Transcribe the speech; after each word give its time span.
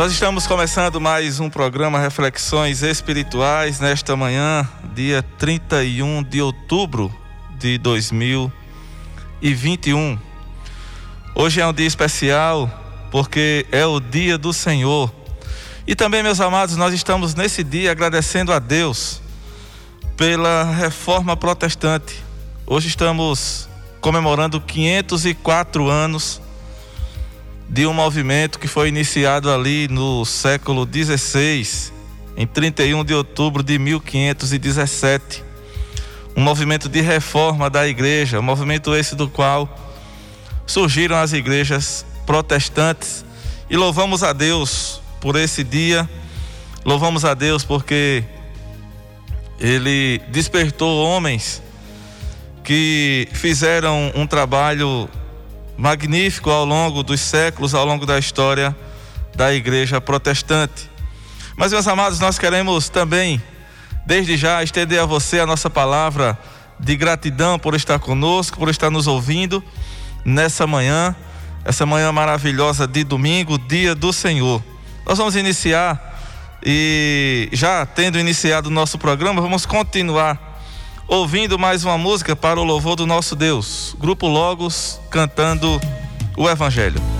Nós 0.00 0.12
estamos 0.12 0.46
começando 0.46 0.98
mais 0.98 1.40
um 1.40 1.50
programa 1.50 2.00
Reflexões 2.00 2.82
Espirituais 2.82 3.80
nesta 3.80 4.16
manhã, 4.16 4.66
dia 4.94 5.22
31 5.36 6.22
de 6.22 6.40
outubro 6.40 7.14
de 7.58 7.76
2021. 7.76 10.18
Hoje 11.34 11.60
é 11.60 11.66
um 11.66 11.72
dia 11.74 11.86
especial 11.86 12.70
porque 13.10 13.66
é 13.70 13.84
o 13.84 14.00
dia 14.00 14.38
do 14.38 14.54
Senhor. 14.54 15.14
E 15.86 15.94
também, 15.94 16.22
meus 16.22 16.40
amados, 16.40 16.78
nós 16.78 16.94
estamos 16.94 17.34
nesse 17.34 17.62
dia 17.62 17.92
agradecendo 17.92 18.54
a 18.54 18.58
Deus 18.58 19.20
pela 20.16 20.64
reforma 20.64 21.36
protestante. 21.36 22.24
Hoje 22.66 22.88
estamos 22.88 23.68
comemorando 24.00 24.62
504 24.62 25.90
anos 25.90 26.40
de 27.70 27.86
um 27.86 27.92
movimento 27.92 28.58
que 28.58 28.66
foi 28.66 28.88
iniciado 28.88 29.48
ali 29.48 29.86
no 29.86 30.24
século 30.24 30.84
XVI, 30.84 31.92
em 32.36 32.44
31 32.44 33.04
de 33.04 33.14
outubro 33.14 33.62
de 33.62 33.78
1517. 33.78 35.44
Um 36.36 36.42
movimento 36.42 36.88
de 36.88 37.00
reforma 37.00 37.70
da 37.70 37.86
igreja, 37.86 38.40
um 38.40 38.42
movimento 38.42 38.92
esse 38.92 39.14
do 39.14 39.28
qual 39.28 39.68
surgiram 40.66 41.16
as 41.16 41.32
igrejas 41.32 42.04
protestantes. 42.26 43.24
E 43.68 43.76
louvamos 43.76 44.24
a 44.24 44.32
Deus 44.32 45.00
por 45.20 45.36
esse 45.36 45.62
dia, 45.62 46.10
louvamos 46.84 47.24
a 47.24 47.34
Deus 47.34 47.62
porque 47.62 48.24
Ele 49.60 50.20
despertou 50.32 51.04
homens 51.04 51.62
que 52.64 53.28
fizeram 53.32 54.10
um 54.16 54.26
trabalho 54.26 55.08
magnífico 55.80 56.50
ao 56.50 56.66
longo 56.66 57.02
dos 57.02 57.20
séculos, 57.20 57.74
ao 57.74 57.86
longo 57.86 58.04
da 58.04 58.18
história 58.18 58.76
da 59.34 59.54
igreja 59.54 59.98
protestante. 59.98 60.90
Mas, 61.56 61.72
meus 61.72 61.88
amados, 61.88 62.20
nós 62.20 62.38
queremos 62.38 62.90
também, 62.90 63.42
desde 64.04 64.36
já, 64.36 64.62
estender 64.62 65.00
a 65.00 65.06
você 65.06 65.40
a 65.40 65.46
nossa 65.46 65.70
palavra 65.70 66.38
de 66.78 66.94
gratidão 66.96 67.58
por 67.58 67.74
estar 67.74 67.98
conosco, 67.98 68.58
por 68.58 68.68
estar 68.68 68.90
nos 68.90 69.06
ouvindo 69.06 69.64
nessa 70.22 70.66
manhã, 70.66 71.16
essa 71.64 71.86
manhã 71.86 72.12
maravilhosa 72.12 72.86
de 72.86 73.02
domingo, 73.02 73.56
dia 73.56 73.94
do 73.94 74.12
Senhor. 74.12 74.62
Nós 75.06 75.16
vamos 75.16 75.34
iniciar 75.34 76.20
e 76.62 77.48
já 77.52 77.86
tendo 77.86 78.18
iniciado 78.18 78.68
o 78.68 78.72
nosso 78.72 78.98
programa, 78.98 79.40
vamos 79.40 79.64
continuar 79.64 80.49
ouvindo 81.10 81.58
mais 81.58 81.84
uma 81.84 81.98
música 81.98 82.36
para 82.36 82.60
o 82.60 82.64
louvor 82.64 82.94
do 82.94 83.04
nosso 83.04 83.34
Deus. 83.34 83.96
Grupo 83.98 84.28
Logos 84.28 85.00
cantando 85.10 85.80
o 86.36 86.48
Evangelho. 86.48 87.19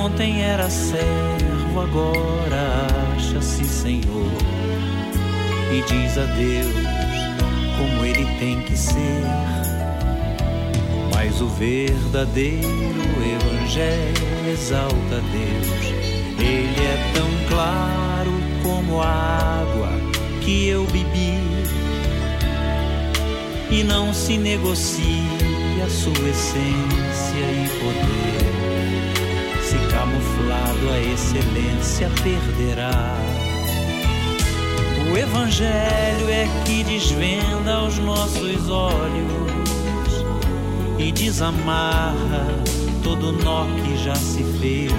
Ontem 0.00 0.42
era 0.42 0.70
servo 0.70 1.80
agora 1.80 2.86
acha-se 3.14 3.64
Senhor 3.64 4.32
e 5.72 5.82
diz 5.82 6.16
a 6.16 6.24
Deus 6.24 7.20
como 7.76 8.04
ele 8.04 8.24
tem 8.38 8.60
que 8.62 8.76
ser. 8.76 9.22
Mas 11.14 11.40
o 11.40 11.48
verdadeiro 11.48 12.66
Evangelho 12.66 14.50
exalta 14.50 15.20
Deus, 15.32 15.86
ele 16.38 16.86
é 16.86 17.12
tão 17.14 17.28
claro 17.48 18.32
como 18.62 19.02
a 19.02 19.60
água 19.60 19.90
que 20.40 20.68
eu 20.68 20.84
bebi. 20.86 21.38
E 23.70 23.84
não 23.84 24.12
se 24.12 24.36
negocia 24.36 25.04
a 25.84 25.88
sua 25.88 26.28
essência 26.28 27.38
e 27.38 27.68
poder. 27.78 28.49
Camuflado 30.10 30.90
a 30.90 31.00
excelência 31.00 32.10
perderá. 32.22 33.14
O 35.12 35.16
Evangelho 35.16 36.28
é 36.28 36.48
que 36.64 36.82
desvenda 36.82 37.74
aos 37.74 37.96
nossos 37.98 38.68
olhos 38.68 40.24
e 40.98 41.12
desamarra 41.12 42.46
todo 43.04 43.32
nó 43.32 43.66
que 43.84 44.04
já 44.04 44.14
se 44.16 44.42
fez. 44.58 44.92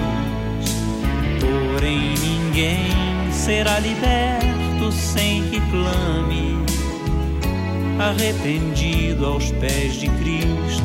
Porém, 1.40 2.14
ninguém 2.18 3.32
será 3.32 3.78
liberto 3.80 4.90
sem 4.92 5.42
que 5.50 5.60
clame, 5.70 6.58
arrependido 7.98 9.26
aos 9.26 9.50
pés 9.52 9.94
de 9.94 10.08
Cristo, 10.08 10.84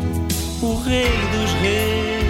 o 0.61 0.75
Rei 0.81 1.05
dos 1.05 1.51
Reis. 1.61 2.26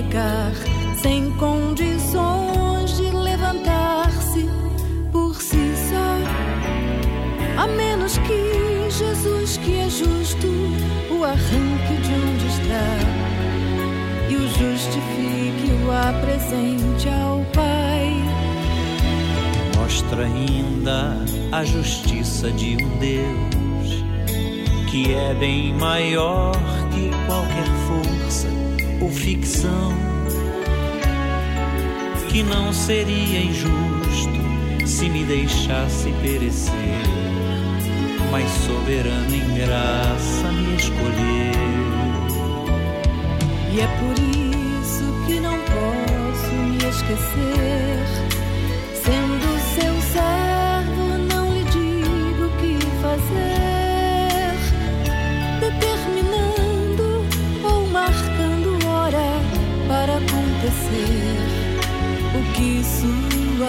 Pecar, 0.00 0.52
sem 1.02 1.30
condições 1.32 2.96
de 2.96 3.10
levantar-se 3.10 4.48
por 5.12 5.34
si 5.40 5.74
só. 5.88 7.62
A 7.62 7.66
menos 7.66 8.16
que 8.18 8.90
Jesus, 8.90 9.58
que 9.58 9.78
é 9.78 9.90
justo, 9.90 10.46
o 11.10 11.24
arranque 11.24 11.96
de 12.02 12.12
onde 12.14 12.46
está 12.46 12.86
e 14.30 14.36
o 14.36 14.48
justifique, 14.48 15.72
o 15.84 15.92
apresente 15.92 17.08
ao 17.08 17.44
Pai. 17.52 18.14
Mostra 19.76 20.24
ainda 20.24 21.16
a 21.52 21.64
justiça 21.64 22.50
de 22.52 22.76
um 22.82 22.98
Deus 22.98 23.49
que 24.90 25.14
é 25.14 25.32
bem 25.34 25.72
maior 25.74 26.52
que 26.92 27.10
qualquer 27.26 27.66
força 27.86 28.48
ou 29.00 29.08
ficção, 29.08 29.92
que 32.28 32.42
não 32.42 32.72
seria 32.72 33.40
injusto 33.40 34.40
se 34.84 35.08
me 35.08 35.22
deixasse 35.24 36.12
perecer, 36.20 36.74
mas 38.32 38.50
soberano 38.50 39.32
em 39.32 39.54
graça 39.54 40.50
me 40.52 40.74
escolheu. 40.74 41.60
E 43.72 43.80
é 43.80 43.86
por 43.86 44.18
isso 44.18 45.04
que 45.26 45.38
não 45.38 45.56
posso 45.56 46.52
me 46.52 46.78
esquecer, 46.78 47.89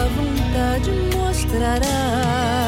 vontade 0.08 0.92
mostrará. 1.16 2.61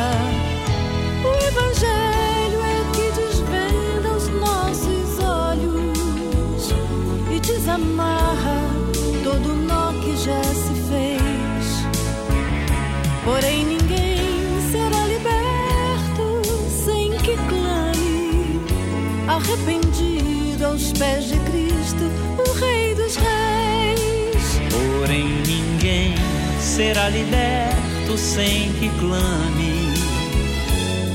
Será 26.75 27.07
liberto 27.07 28.17
sem 28.17 28.73
que 28.73 28.89
clame, 28.99 29.93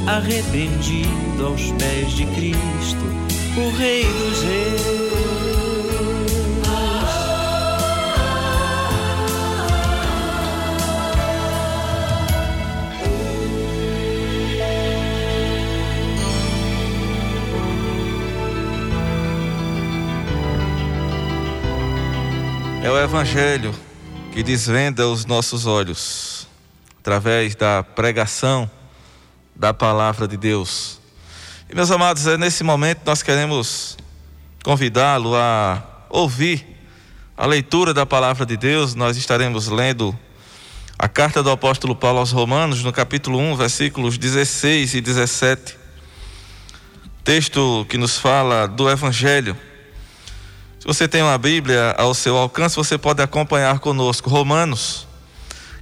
arrependido 0.07 1.47
aos 1.47 1.73
pés 1.73 2.13
de 2.13 2.27
Cristo, 2.27 3.05
o 3.57 3.77
Rei 3.77 4.05
dos 4.05 4.43
Reis. 4.45 4.99
É 22.85 22.91
o 22.91 22.97
Evangelho 22.97 23.88
que 24.39 24.43
desvenda 24.45 25.09
os 25.09 25.25
nossos 25.25 25.67
olhos 25.67 26.47
através 27.01 27.57
da 27.57 27.83
pregação 27.83 28.71
da 29.53 29.75
palavra 29.75 30.29
de 30.29 30.37
Deus. 30.37 31.01
E 31.69 31.75
meus 31.75 31.91
amados, 31.91 32.25
é 32.25 32.39
nesse 32.39 32.63
momento 32.63 33.01
nós 33.05 33.21
queremos 33.21 33.99
convidá-lo 34.63 35.35
a 35.35 35.83
ouvir 36.09 36.65
a 37.37 37.47
leitura 37.47 37.93
da 37.93 38.07
palavra 38.07 38.47
de 38.47 38.57
Deus. 38.57 38.95
Nós 38.95 39.17
estaremos 39.17 39.67
lendo 39.67 40.17
a 40.97 41.09
carta 41.09 41.43
do 41.43 41.51
apóstolo 41.51 41.97
Paulo 41.97 42.21
aos 42.21 42.31
Romanos, 42.31 42.85
no 42.85 42.93
capítulo 42.93 43.41
1, 43.41 43.57
versículos 43.57 44.17
16 44.17 44.95
e 44.95 45.01
17. 45.01 45.77
Texto 47.25 47.85
que 47.89 47.99
nos 47.99 48.17
fala 48.17 48.69
do 48.69 48.89
Evangelho. 48.89 49.57
Se 50.79 50.87
você 50.87 51.09
tem 51.09 51.23
uma 51.23 51.37
Bíblia 51.37 51.95
ao 51.99 52.15
seu 52.15 52.37
alcance, 52.37 52.77
você 52.77 52.97
pode 52.97 53.21
acompanhar 53.21 53.81
conosco. 53.81 54.31
Romanos, 54.31 55.09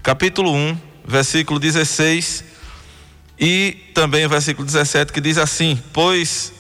capítulo 0.02 0.54
1, 0.54 0.78
versículo 1.04 1.60
16 1.60 2.44
e 3.38 3.76
também 3.92 4.24
o 4.24 4.28
versículo 4.28 4.64
17 4.64 5.12
que 5.12 5.20
diz 5.20 5.36
assim: 5.36 5.78
Pois 5.92 6.52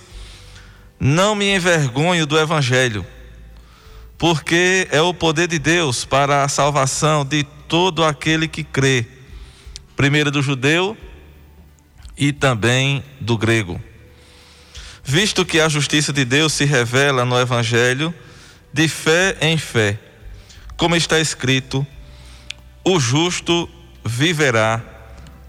não 1.00 1.34
me 1.34 1.54
envergonho 1.54 2.26
do 2.26 2.38
Evangelho, 2.38 3.06
porque 4.18 4.86
é 4.90 5.00
o 5.00 5.14
poder 5.14 5.48
de 5.48 5.58
Deus 5.58 6.04
para 6.04 6.44
a 6.44 6.48
salvação 6.48 7.24
de 7.24 7.42
todo 7.66 8.04
aquele 8.04 8.46
que 8.46 8.62
crê, 8.62 9.06
primeiro 9.96 10.30
do 10.30 10.42
judeu 10.42 10.94
e 12.18 12.34
também 12.34 13.02
do 13.18 13.38
grego. 13.38 13.80
Visto 15.02 15.44
que 15.44 15.58
a 15.58 15.68
justiça 15.68 16.12
de 16.12 16.24
Deus 16.24 16.52
se 16.52 16.64
revela 16.64 17.24
no 17.24 17.38
Evangelho, 17.38 18.12
de 18.72 18.88
fé 18.88 19.36
em 19.40 19.56
fé, 19.56 19.98
como 20.76 20.96
está 20.96 21.18
escrito: 21.18 21.86
o 22.84 23.00
justo 23.00 23.68
viverá 24.04 24.82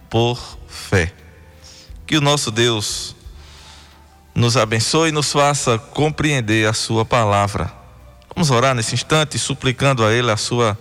por 0.09 0.57
fé. 0.67 1.13
Que 2.05 2.17
o 2.17 2.21
nosso 2.21 2.49
Deus 2.51 3.15
nos 4.33 4.55
abençoe 4.55 5.09
e 5.09 5.11
nos 5.11 5.31
faça 5.31 5.77
compreender 5.77 6.67
a 6.67 6.73
Sua 6.73 7.03
palavra. 7.03 7.71
Vamos 8.33 8.49
orar 8.49 8.73
nesse 8.73 8.93
instante, 8.93 9.37
suplicando 9.37 10.05
a 10.05 10.13
Ele 10.13 10.31
a 10.31 10.37
Sua 10.37 10.77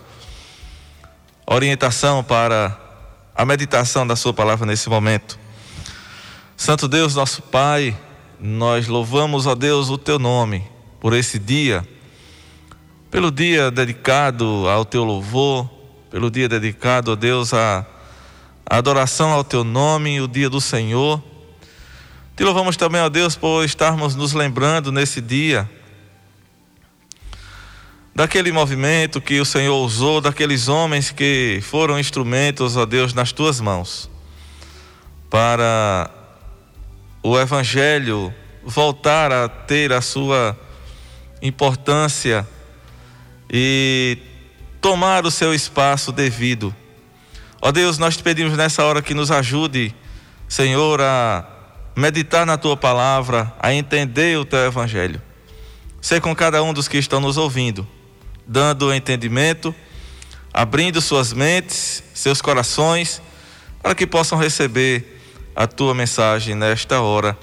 orientação 1.46 2.22
para 2.22 2.78
a 3.34 3.44
meditação 3.44 4.06
da 4.06 4.14
Sua 4.14 4.32
palavra 4.32 4.66
nesse 4.66 4.88
momento. 4.88 5.38
Santo 6.56 6.86
Deus, 6.86 7.14
nosso 7.14 7.42
Pai, 7.42 7.96
nós 8.40 8.86
louvamos, 8.86 9.46
ó 9.46 9.54
Deus, 9.54 9.90
o 9.90 9.98
Teu 9.98 10.18
nome 10.18 10.66
por 11.00 11.12
esse 11.12 11.38
dia 11.38 11.86
pelo 13.16 13.30
dia 13.30 13.70
dedicado 13.70 14.68
ao 14.68 14.84
teu 14.84 15.02
louvor, 15.02 15.66
pelo 16.10 16.30
dia 16.30 16.46
dedicado, 16.50 17.12
ó 17.12 17.16
Deus, 17.16 17.54
à 17.54 17.82
adoração 18.66 19.32
ao 19.32 19.42
teu 19.42 19.64
nome, 19.64 20.20
o 20.20 20.28
dia 20.28 20.50
do 20.50 20.60
Senhor. 20.60 21.24
Te 22.36 22.44
louvamos 22.44 22.76
também, 22.76 23.00
ó 23.00 23.08
Deus, 23.08 23.34
por 23.34 23.64
estarmos 23.64 24.14
nos 24.14 24.34
lembrando 24.34 24.92
nesse 24.92 25.22
dia 25.22 25.66
daquele 28.14 28.52
movimento 28.52 29.18
que 29.18 29.40
o 29.40 29.46
Senhor 29.46 29.82
usou, 29.82 30.20
daqueles 30.20 30.68
homens 30.68 31.10
que 31.10 31.58
foram 31.62 31.98
instrumentos, 31.98 32.76
ó 32.76 32.84
Deus, 32.84 33.14
nas 33.14 33.32
tuas 33.32 33.62
mãos, 33.62 34.10
para 35.30 36.10
o 37.22 37.40
Evangelho 37.40 38.30
voltar 38.62 39.32
a 39.32 39.48
ter 39.48 39.90
a 39.90 40.02
sua 40.02 40.54
importância 41.40 42.46
e 43.50 44.19
tomar 44.81 45.25
o 45.26 45.31
seu 45.31 45.54
espaço 45.54 46.12
devido. 46.12 46.75
Ó 47.60 47.72
Deus, 47.72 47.98
nós 47.98 48.16
te 48.16 48.22
pedimos 48.22 48.56
nessa 48.56 48.84
hora 48.84 49.02
que 49.02 49.14
nos 49.14 49.31
ajude, 49.31 49.94
Senhor, 50.48 51.00
a 51.00 51.44
meditar 51.96 52.44
na 52.44 52.58
tua 52.58 52.76
palavra, 52.76 53.52
a 53.58 53.72
entender 53.72 54.38
o 54.38 54.44
teu 54.44 54.60
evangelho. 54.60 55.20
Ser 56.00 56.20
com 56.20 56.34
cada 56.34 56.62
um 56.62 56.72
dos 56.72 56.87
que 56.87 56.98
estão 56.98 57.20
nos 57.20 57.37
ouvindo, 57.37 57.87
dando 58.46 58.93
entendimento, 58.94 59.75
abrindo 60.52 61.00
suas 61.00 61.32
mentes, 61.32 62.04
seus 62.14 62.40
corações, 62.40 63.20
para 63.82 63.94
que 63.94 64.06
possam 64.06 64.38
receber 64.38 65.20
a 65.54 65.66
tua 65.66 65.94
mensagem 65.94 66.54
nesta 66.54 67.00
hora. 67.00 67.37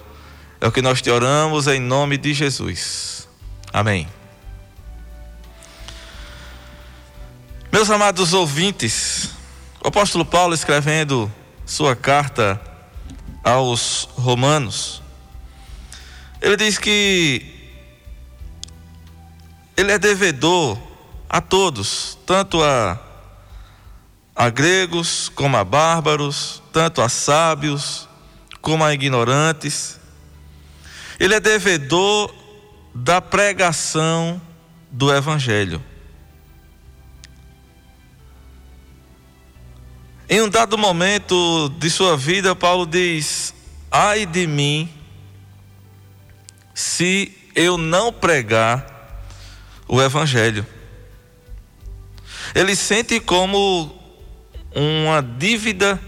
É 0.61 0.67
o 0.67 0.71
que 0.71 0.81
nós 0.81 1.01
te 1.01 1.09
oramos 1.09 1.67
em 1.67 1.79
nome 1.79 2.17
de 2.17 2.33
Jesus. 2.33 3.27
Amém. 3.73 4.07
Meus 7.73 7.89
amados 7.89 8.33
ouvintes, 8.33 9.31
o 9.83 9.87
apóstolo 9.87 10.23
Paulo 10.23 10.53
escrevendo 10.53 11.33
sua 11.65 11.95
carta 11.95 12.61
aos 13.43 14.07
Romanos, 14.13 15.01
ele 16.39 16.55
diz 16.55 16.77
que 16.77 17.43
ele 19.75 19.91
é 19.91 19.97
devedor 19.97 20.77
a 21.27 21.41
todos, 21.41 22.15
tanto 22.27 22.63
a, 22.63 23.01
a 24.35 24.49
gregos 24.51 25.29
como 25.29 25.57
a 25.57 25.63
bárbaros, 25.63 26.61
tanto 26.71 27.01
a 27.01 27.09
sábios 27.09 28.07
como 28.61 28.83
a 28.83 28.93
ignorantes. 28.93 29.99
Ele 31.19 31.33
é 31.33 31.39
devedor 31.39 32.31
da 32.93 33.19
pregação 33.19 34.39
do 34.91 35.11
Evangelho. 35.11 35.83
Em 40.33 40.41
um 40.41 40.49
dado 40.49 40.79
momento 40.79 41.69
de 41.77 41.91
sua 41.91 42.17
vida, 42.17 42.55
Paulo 42.55 42.87
diz: 42.87 43.53
Ai 43.91 44.25
de 44.25 44.47
mim, 44.47 44.89
se 46.73 47.31
eu 47.53 47.77
não 47.77 48.11
pregar 48.11 49.29
o 49.87 50.01
Evangelho. 50.01 50.65
Ele 52.55 52.75
sente 52.75 53.19
como 53.19 53.95
uma 54.73 55.21
dívida 55.21 56.01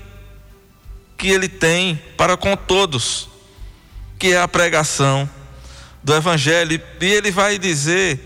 que 1.16 1.28
ele 1.28 1.48
tem 1.48 2.02
para 2.18 2.36
com 2.36 2.58
todos, 2.58 3.30
que 4.18 4.34
é 4.34 4.42
a 4.42 4.48
pregação 4.48 5.30
do 6.04 6.16
Evangelho. 6.16 6.82
E 7.00 7.06
ele 7.06 7.30
vai 7.30 7.60
dizer, 7.60 8.20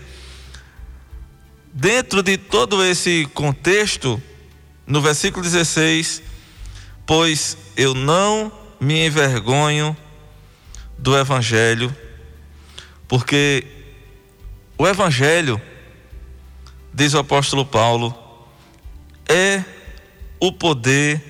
dentro 1.74 2.22
de 2.22 2.38
todo 2.38 2.82
esse 2.82 3.28
contexto, 3.34 4.18
no 4.90 5.00
versículo 5.00 5.44
16: 5.44 6.20
Pois 7.06 7.56
eu 7.76 7.94
não 7.94 8.52
me 8.80 9.06
envergonho 9.06 9.96
do 10.98 11.16
Evangelho, 11.16 11.94
porque 13.06 13.64
o 14.76 14.86
Evangelho, 14.88 15.62
diz 16.92 17.14
o 17.14 17.20
apóstolo 17.20 17.64
Paulo, 17.64 18.12
é 19.28 19.64
o 20.40 20.52
poder 20.52 21.22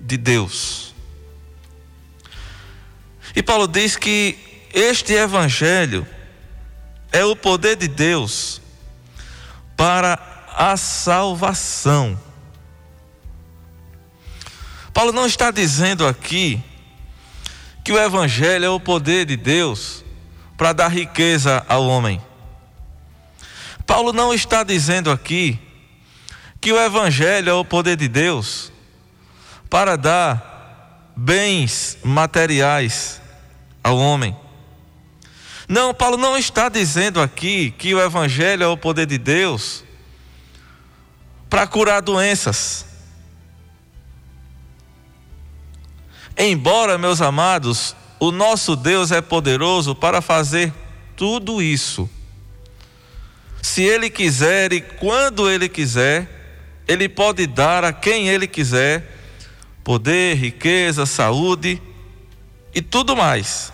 de 0.00 0.16
Deus. 0.16 0.94
E 3.34 3.42
Paulo 3.42 3.66
diz 3.66 3.96
que 3.96 4.38
este 4.72 5.14
Evangelho 5.14 6.06
é 7.10 7.24
o 7.24 7.34
poder 7.34 7.74
de 7.74 7.88
Deus 7.88 8.62
para 9.76 10.46
a 10.56 10.76
salvação 10.76 12.16
Paulo 14.94 15.12
não 15.12 15.26
está 15.26 15.50
dizendo 15.50 16.06
aqui 16.06 16.62
que 17.82 17.92
o 17.92 17.98
Evangelho 17.98 18.64
é 18.64 18.70
o 18.70 18.78
poder 18.78 19.26
de 19.26 19.36
Deus 19.36 20.04
para 20.56 20.72
dar 20.72 20.88
riqueza 20.88 21.66
ao 21.68 21.84
homem. 21.84 22.22
Paulo 23.84 24.12
não 24.12 24.32
está 24.32 24.62
dizendo 24.62 25.10
aqui 25.10 25.58
que 26.60 26.72
o 26.72 26.80
Evangelho 26.80 27.50
é 27.50 27.52
o 27.52 27.64
poder 27.64 27.96
de 27.96 28.06
Deus 28.06 28.72
para 29.68 29.96
dar 29.96 31.12
bens 31.16 31.98
materiais 32.04 33.20
ao 33.82 33.98
homem. 33.98 34.34
Não, 35.68 35.92
Paulo 35.92 36.16
não 36.16 36.38
está 36.38 36.68
dizendo 36.68 37.20
aqui 37.20 37.72
que 37.72 37.92
o 37.92 38.00
Evangelho 38.00 38.62
é 38.62 38.68
o 38.68 38.76
poder 38.76 39.06
de 39.06 39.18
Deus 39.18 39.82
para 41.50 41.66
curar 41.66 42.00
doenças. 42.00 42.93
Embora, 46.36 46.98
meus 46.98 47.20
amados, 47.20 47.94
o 48.18 48.32
nosso 48.32 48.74
Deus 48.74 49.12
é 49.12 49.20
poderoso 49.20 49.94
para 49.94 50.20
fazer 50.20 50.72
tudo 51.16 51.62
isso. 51.62 52.08
Se 53.62 53.82
Ele 53.82 54.10
quiser 54.10 54.72
e 54.72 54.80
quando 54.80 55.48
Ele 55.48 55.68
quiser, 55.68 56.82
Ele 56.86 57.08
pode 57.08 57.46
dar 57.46 57.84
a 57.84 57.92
quem 57.92 58.28
Ele 58.28 58.46
quiser 58.46 59.12
poder, 59.84 60.36
riqueza, 60.36 61.04
saúde 61.04 61.80
e 62.74 62.80
tudo 62.80 63.14
mais. 63.14 63.72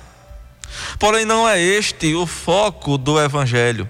Porém, 0.99 1.25
não 1.25 1.49
é 1.49 1.61
este 1.61 2.15
o 2.15 2.27
foco 2.27 2.99
do 2.99 3.21
Evangelho. 3.21 3.89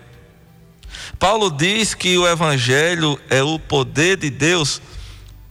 Paulo 1.18 1.50
diz 1.50 1.94
que 1.94 2.16
o 2.16 2.28
Evangelho 2.28 3.18
é 3.28 3.42
o 3.42 3.58
poder 3.58 4.16
de 4.16 4.30
Deus 4.30 4.80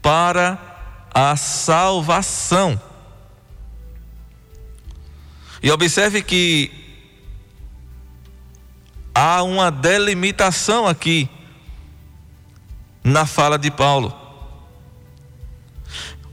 para 0.02 0.58
a 1.14 1.36
salvação. 1.36 2.80
E 5.62 5.72
observe 5.72 6.22
que 6.22 6.72
há 9.14 9.44
uma 9.44 9.70
delimitação 9.70 10.88
aqui 10.88 11.30
na 13.04 13.26
fala 13.26 13.58
de 13.58 13.70
Paulo. 13.70 14.16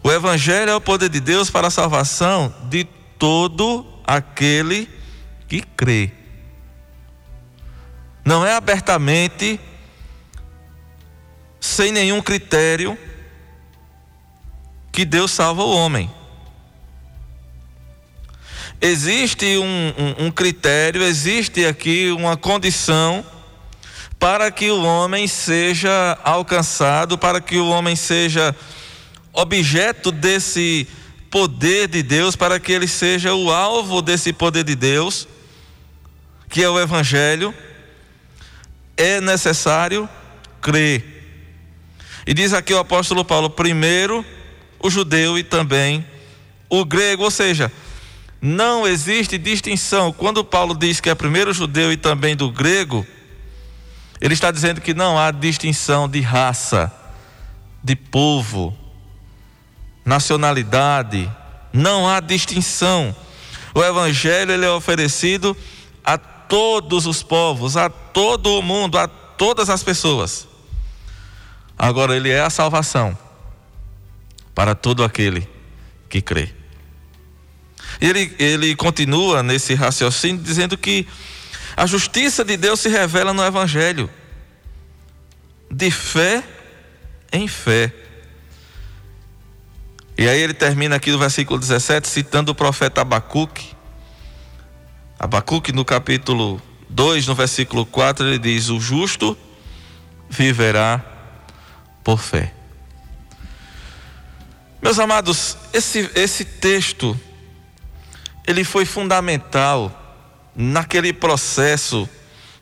O 0.02 0.12
Evangelho 0.12 0.70
é 0.70 0.74
o 0.74 0.80
poder 0.80 1.08
de 1.08 1.18
Deus 1.18 1.50
para 1.50 1.66
a 1.66 1.70
salvação 1.70 2.54
de 2.68 2.84
todo 3.18 3.84
aquele 4.06 4.88
que 5.48 5.60
crê. 5.60 6.12
Não 8.24 8.46
é 8.46 8.54
abertamente, 8.54 9.58
sem 11.60 11.90
nenhum 11.90 12.22
critério, 12.22 12.96
que 14.92 15.04
Deus 15.04 15.32
salva 15.32 15.62
o 15.62 15.76
homem. 15.76 16.10
Existe 18.80 19.56
um, 19.56 19.64
um, 19.64 20.26
um 20.26 20.30
critério, 20.30 21.02
existe 21.02 21.64
aqui 21.64 22.10
uma 22.10 22.36
condição 22.36 23.24
para 24.18 24.50
que 24.50 24.70
o 24.70 24.82
homem 24.82 25.26
seja 25.26 26.18
alcançado, 26.22 27.16
para 27.16 27.40
que 27.40 27.56
o 27.56 27.68
homem 27.68 27.96
seja 27.96 28.54
objeto 29.32 30.12
desse 30.12 30.86
poder 31.30 31.88
de 31.88 32.02
Deus, 32.02 32.36
para 32.36 32.60
que 32.60 32.72
ele 32.72 32.86
seja 32.86 33.34
o 33.34 33.50
alvo 33.50 34.02
desse 34.02 34.32
poder 34.32 34.64
de 34.64 34.74
Deus, 34.74 35.26
que 36.48 36.62
é 36.62 36.68
o 36.68 36.80
Evangelho, 36.80 37.54
é 38.96 39.20
necessário 39.20 40.08
crer. 40.60 41.16
E 42.26 42.34
diz 42.34 42.52
aqui 42.52 42.74
o 42.74 42.78
apóstolo 42.78 43.24
Paulo: 43.24 43.48
primeiro 43.48 44.24
o 44.78 44.90
judeu 44.90 45.38
e 45.38 45.42
também 45.42 46.06
o 46.68 46.84
grego, 46.84 47.24
ou 47.24 47.30
seja, 47.30 47.70
não 48.40 48.86
existe 48.86 49.38
distinção. 49.38 50.12
Quando 50.12 50.44
Paulo 50.44 50.74
diz 50.74 51.00
que 51.00 51.10
é 51.10 51.14
primeiro 51.14 51.52
judeu 51.52 51.92
e 51.92 51.96
também 51.96 52.36
do 52.36 52.50
grego, 52.50 53.06
ele 54.20 54.34
está 54.34 54.50
dizendo 54.50 54.80
que 54.80 54.94
não 54.94 55.18
há 55.18 55.30
distinção 55.30 56.08
de 56.08 56.20
raça, 56.20 56.92
de 57.82 57.94
povo, 57.94 58.76
nacionalidade, 60.04 61.30
não 61.72 62.08
há 62.08 62.20
distinção. 62.20 63.14
O 63.74 63.82
evangelho 63.82 64.52
ele 64.52 64.64
é 64.64 64.70
oferecido 64.70 65.56
a 66.04 66.16
todos 66.16 67.06
os 67.06 67.22
povos, 67.22 67.76
a 67.76 67.90
todo 67.90 68.58
o 68.58 68.62
mundo, 68.62 68.98
a 68.98 69.06
todas 69.06 69.68
as 69.68 69.82
pessoas. 69.82 70.48
Agora 71.78 72.16
ele 72.16 72.30
é 72.30 72.40
a 72.40 72.48
salvação 72.48 73.16
para 74.54 74.74
todo 74.74 75.04
aquele 75.04 75.46
que 76.08 76.22
crê. 76.22 76.55
Ele, 78.00 78.34
ele 78.38 78.76
continua 78.76 79.42
nesse 79.42 79.74
raciocínio 79.74 80.42
dizendo 80.42 80.76
que 80.76 81.06
a 81.76 81.86
justiça 81.86 82.44
de 82.44 82.56
Deus 82.56 82.80
se 82.80 82.88
revela 82.88 83.32
no 83.32 83.44
Evangelho, 83.44 84.08
de 85.70 85.90
fé 85.90 86.42
em 87.32 87.46
fé. 87.46 87.92
E 90.18 90.26
aí 90.28 90.40
ele 90.40 90.54
termina 90.54 90.96
aqui 90.96 91.10
no 91.10 91.18
versículo 91.18 91.58
17 91.58 92.08
citando 92.08 92.52
o 92.52 92.54
profeta 92.54 93.02
Abacuque. 93.02 93.74
Abacuque 95.18 95.72
no 95.72 95.84
capítulo 95.84 96.60
2, 96.88 97.26
no 97.26 97.34
versículo 97.34 97.84
4, 97.84 98.26
ele 98.26 98.38
diz: 98.38 98.68
O 98.68 98.80
justo 98.80 99.36
viverá 100.28 101.04
por 102.02 102.18
fé. 102.18 102.52
Meus 104.80 104.98
amados, 104.98 105.56
esse, 105.72 106.10
esse 106.14 106.44
texto 106.44 107.18
ele 108.46 108.64
foi 108.64 108.84
fundamental 108.84 109.90
naquele 110.54 111.12
processo 111.12 112.08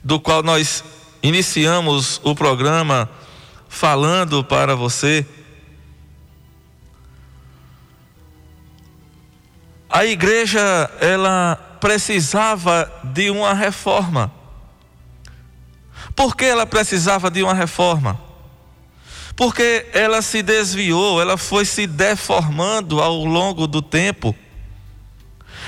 do 0.03 0.19
qual 0.19 0.43
nós 0.43 0.83
iniciamos 1.23 2.21
o 2.25 2.35
programa 2.35 3.09
falando 3.69 4.43
para 4.43 4.75
você. 4.75 5.27
A 9.89 10.05
igreja, 10.05 10.91
ela 11.01 11.57
precisava 11.81 12.91
de 13.05 13.31
uma 13.31 13.55
reforma. 13.55 14.33
Por 16.17 16.37
que 16.37 16.45
ela 16.45 16.67
precisava 16.67 17.31
de 17.31 17.43
uma 17.43 17.55
reforma? 17.55 18.21
Porque 19.37 19.87
ela 19.93 20.23
se 20.23 20.43
desviou, 20.43 21.21
ela 21.21 21.37
foi 21.37 21.65
se 21.65 21.87
deformando 21.87 23.01
ao 23.01 23.25
longo 23.25 23.67
do 23.67 23.83
tempo. 23.83 24.35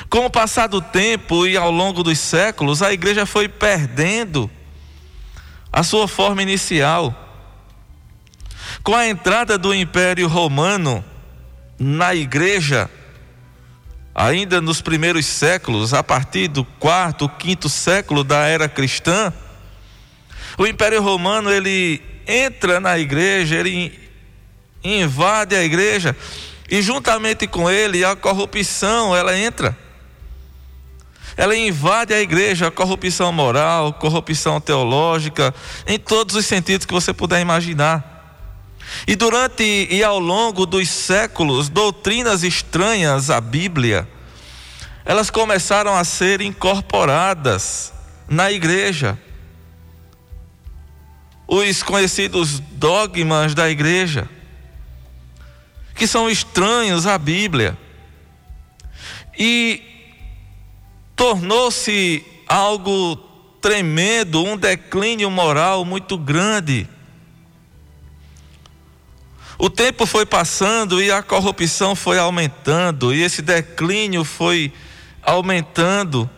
Com 0.08 0.26
o 0.26 0.30
passar 0.30 0.68
do 0.68 0.80
tempo 0.80 1.46
e 1.46 1.56
ao 1.56 1.70
longo 1.70 2.02
dos 2.02 2.18
séculos, 2.18 2.80
a 2.80 2.92
igreja 2.92 3.26
foi 3.26 3.48
perdendo 3.48 4.50
a 5.72 5.82
sua 5.82 6.06
forma 6.06 6.42
inicial. 6.42 7.14
Com 8.82 8.94
a 8.94 9.06
entrada 9.06 9.58
do 9.58 9.74
Império 9.74 10.28
Romano 10.28 11.04
na 11.78 12.14
igreja, 12.14 12.88
ainda 14.14 14.60
nos 14.60 14.80
primeiros 14.80 15.26
séculos, 15.26 15.92
a 15.92 16.02
partir 16.04 16.48
do 16.48 16.64
quarto, 16.64 17.28
quinto 17.28 17.68
século 17.68 18.22
da 18.22 18.46
era 18.46 18.68
cristã, 18.68 19.32
o 20.56 20.66
Império 20.66 21.02
Romano 21.02 21.50
ele 21.50 22.00
entra 22.26 22.78
na 22.78 22.96
igreja, 22.96 23.56
ele 23.56 23.92
invade 24.84 25.56
a 25.56 25.64
igreja 25.64 26.16
e 26.70 26.80
juntamente 26.80 27.46
com 27.46 27.68
ele 27.68 28.04
a 28.04 28.14
corrupção 28.14 29.14
ela 29.14 29.36
entra 29.36 29.76
ela 31.36 31.54
invade 31.54 32.14
a 32.14 32.20
igreja, 32.20 32.70
corrupção 32.70 33.30
moral, 33.30 33.92
corrupção 33.92 34.58
teológica, 34.60 35.54
em 35.86 35.98
todos 35.98 36.34
os 36.34 36.46
sentidos 36.46 36.86
que 36.86 36.94
você 36.94 37.12
puder 37.12 37.40
imaginar. 37.40 38.14
E 39.06 39.14
durante 39.14 39.86
e 39.90 40.02
ao 40.02 40.18
longo 40.18 40.64
dos 40.64 40.88
séculos, 40.88 41.68
doutrinas 41.68 42.42
estranhas 42.42 43.28
à 43.28 43.40
Bíblia, 43.40 44.08
elas 45.04 45.28
começaram 45.28 45.94
a 45.94 46.04
ser 46.04 46.40
incorporadas 46.40 47.92
na 48.28 48.50
igreja. 48.50 49.18
Os 51.46 51.82
conhecidos 51.82 52.60
dogmas 52.60 53.54
da 53.54 53.68
igreja, 53.68 54.28
que 55.94 56.06
são 56.06 56.30
estranhos 56.30 57.06
à 57.06 57.18
Bíblia. 57.18 57.76
E 59.38 59.95
tornou-se 61.16 62.24
algo 62.46 63.16
tremendo, 63.60 64.44
um 64.44 64.56
declínio 64.56 65.30
moral 65.30 65.84
muito 65.84 66.16
grande. 66.18 66.86
O 69.58 69.70
tempo 69.70 70.04
foi 70.04 70.26
passando 70.26 71.02
e 71.02 71.10
a 71.10 71.22
corrupção 71.22 71.96
foi 71.96 72.18
aumentando, 72.18 73.14
e 73.14 73.22
esse 73.22 73.40
declínio 73.40 74.22
foi 74.22 74.70
aumentando. 75.22 76.28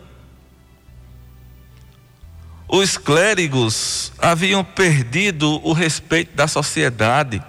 Os 2.69 2.97
clérigos 2.97 4.13
haviam 4.19 4.63
perdido 4.63 5.61
o 5.67 5.73
respeito 5.73 6.37
da 6.37 6.47
sociedade. 6.47 7.43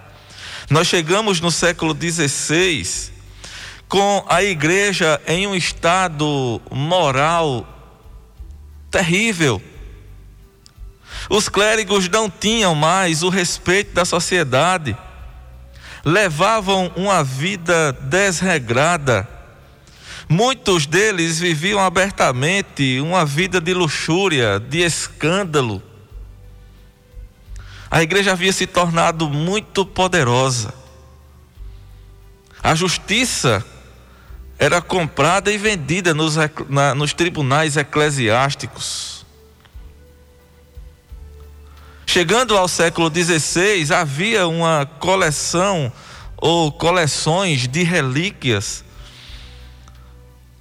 Nós 0.68 0.88
chegamos 0.88 1.40
no 1.40 1.50
século 1.50 1.94
XVI 1.94 3.12
com 3.90 4.24
a 4.28 4.42
igreja 4.42 5.20
em 5.26 5.48
um 5.48 5.54
estado 5.54 6.62
moral 6.70 7.66
terrível. 8.90 9.60
Os 11.28 11.48
clérigos 11.48 12.08
não 12.08 12.30
tinham 12.30 12.74
mais 12.74 13.22
o 13.22 13.28
respeito 13.28 13.92
da 13.92 14.04
sociedade, 14.04 14.96
levavam 16.04 16.90
uma 16.96 17.22
vida 17.22 17.92
desregrada, 17.92 19.28
Muitos 20.32 20.86
deles 20.86 21.40
viviam 21.40 21.80
abertamente 21.80 23.00
uma 23.00 23.26
vida 23.26 23.60
de 23.60 23.74
luxúria, 23.74 24.60
de 24.60 24.78
escândalo. 24.78 25.82
A 27.90 28.00
igreja 28.00 28.30
havia 28.30 28.52
se 28.52 28.64
tornado 28.64 29.28
muito 29.28 29.84
poderosa. 29.84 30.72
A 32.62 32.76
justiça 32.76 33.66
era 34.60 34.82
comprada 34.82 35.50
e 35.50 35.56
vendida 35.56 36.12
nos, 36.12 36.36
na, 36.68 36.94
nos 36.94 37.14
tribunais 37.14 37.78
eclesiásticos. 37.78 39.24
Chegando 42.04 42.54
ao 42.54 42.68
século 42.68 43.10
XVI, 43.10 43.90
havia 43.94 44.46
uma 44.46 44.84
coleção 44.84 45.90
ou 46.36 46.70
coleções 46.70 47.66
de 47.66 47.82
relíquias, 47.82 48.84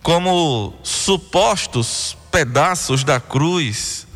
como 0.01 0.73
supostos 0.81 2.15
pedaços 2.31 3.03
da 3.03 3.19
cruz, 3.19 4.07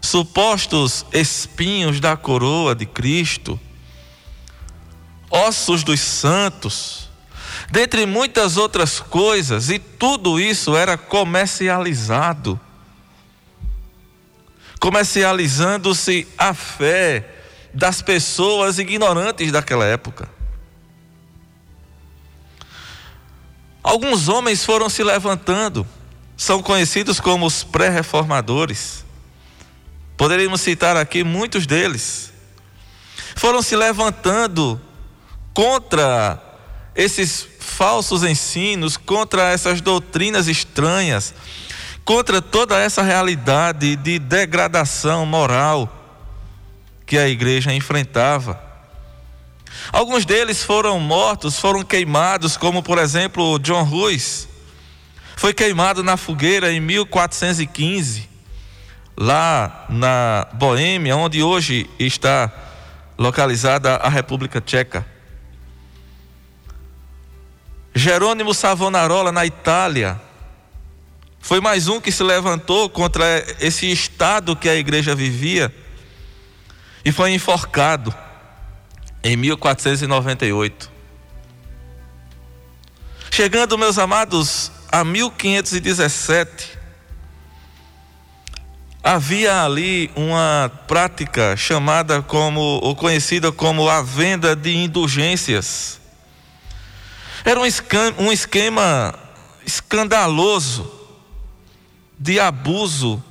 supostos 0.00 1.04
espinhos 1.12 1.98
da 1.98 2.16
coroa 2.16 2.72
de 2.72 2.86
Cristo, 2.86 3.58
ossos 5.28 5.82
dos 5.82 5.98
santos, 5.98 7.01
dentre 7.70 8.06
muitas 8.06 8.56
outras 8.56 9.00
coisas, 9.00 9.70
e 9.70 9.78
tudo 9.78 10.40
isso 10.40 10.76
era 10.76 10.96
comercializado. 10.96 12.58
Comercializando-se 14.80 16.26
a 16.36 16.52
fé 16.52 17.28
das 17.72 18.02
pessoas 18.02 18.78
ignorantes 18.78 19.52
daquela 19.52 19.84
época. 19.86 20.28
Alguns 23.82 24.28
homens 24.28 24.64
foram 24.64 24.88
se 24.88 25.02
levantando, 25.02 25.86
são 26.36 26.62
conhecidos 26.62 27.18
como 27.18 27.46
os 27.46 27.64
pré-reformadores. 27.64 29.04
Poderíamos 30.16 30.60
citar 30.60 30.96
aqui 30.96 31.24
muitos 31.24 31.66
deles. 31.66 32.32
Foram 33.34 33.60
se 33.62 33.74
levantando 33.74 34.80
contra 35.52 36.40
esses 36.94 37.46
falsos 37.58 38.22
ensinos, 38.22 38.96
contra 38.96 39.50
essas 39.50 39.80
doutrinas 39.80 40.46
estranhas, 40.46 41.34
contra 42.04 42.42
toda 42.42 42.78
essa 42.78 43.02
realidade 43.02 43.96
de 43.96 44.18
degradação 44.18 45.24
moral 45.24 45.90
que 47.06 47.16
a 47.16 47.28
igreja 47.28 47.72
enfrentava. 47.72 48.60
Alguns 49.92 50.24
deles 50.24 50.62
foram 50.62 51.00
mortos, 51.00 51.58
foram 51.58 51.82
queimados, 51.82 52.56
como 52.56 52.82
por 52.82 52.98
exemplo 52.98 53.58
John 53.58 53.84
Ruiz. 53.84 54.48
Foi 55.36 55.52
queimado 55.52 56.02
na 56.02 56.16
fogueira 56.16 56.72
em 56.72 56.80
1415, 56.80 58.28
lá 59.16 59.86
na 59.88 60.46
Boêmia, 60.52 61.16
onde 61.16 61.42
hoje 61.42 61.88
está 61.98 62.52
localizada 63.18 63.96
a 63.96 64.08
República 64.08 64.60
Tcheca. 64.60 65.11
Jerônimo 67.94 68.54
Savonarola, 68.54 69.30
na 69.30 69.44
Itália, 69.44 70.20
foi 71.40 71.60
mais 71.60 71.88
um 71.88 72.00
que 72.00 72.10
se 72.10 72.22
levantou 72.22 72.88
contra 72.88 73.24
esse 73.60 73.90
estado 73.90 74.56
que 74.56 74.68
a 74.68 74.76
igreja 74.76 75.14
vivia 75.14 75.74
e 77.04 77.12
foi 77.12 77.32
enforcado 77.32 78.14
em 79.22 79.36
1498. 79.36 80.90
Chegando, 83.30 83.78
meus 83.78 83.98
amados, 83.98 84.70
a 84.90 85.04
1517, 85.04 86.78
havia 89.02 89.64
ali 89.64 90.10
uma 90.14 90.70
prática 90.86 91.56
chamada 91.56 92.22
como, 92.22 92.60
ou 92.60 92.94
conhecida 92.94 93.50
como 93.50 93.88
a 93.88 94.02
venda 94.02 94.54
de 94.54 94.76
indulgências. 94.76 96.01
Era 97.44 97.58
um 97.58 97.66
esquema, 97.66 98.14
um 98.18 98.32
esquema 98.32 99.18
escandaloso 99.66 100.90
de 102.18 102.38
abuso, 102.38 103.22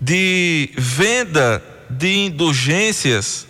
de 0.00 0.70
venda 0.76 1.62
de 1.88 2.26
indulgências, 2.26 3.46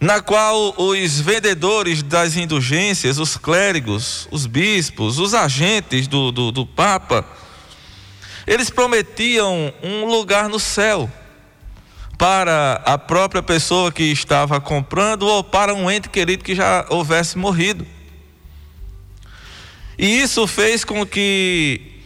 na 0.00 0.20
qual 0.20 0.74
os 0.76 1.20
vendedores 1.20 2.02
das 2.02 2.36
indulgências, 2.36 3.18
os 3.18 3.36
clérigos, 3.36 4.28
os 4.30 4.46
bispos, 4.46 5.18
os 5.18 5.34
agentes 5.34 6.06
do, 6.06 6.30
do, 6.30 6.52
do 6.52 6.64
Papa, 6.64 7.26
eles 8.46 8.70
prometiam 8.70 9.72
um 9.82 10.04
lugar 10.04 10.48
no 10.48 10.60
céu 10.60 11.10
para 12.18 12.82
a 12.84 12.96
própria 12.96 13.42
pessoa 13.42 13.90
que 13.90 14.04
estava 14.04 14.60
comprando 14.60 15.26
ou 15.26 15.42
para 15.42 15.74
um 15.74 15.90
ente 15.90 16.08
querido 16.08 16.44
que 16.44 16.54
já 16.54 16.86
houvesse 16.88 17.36
morrido. 17.36 17.86
E 19.98 20.20
isso 20.20 20.46
fez 20.46 20.84
com 20.84 21.06
que 21.06 22.02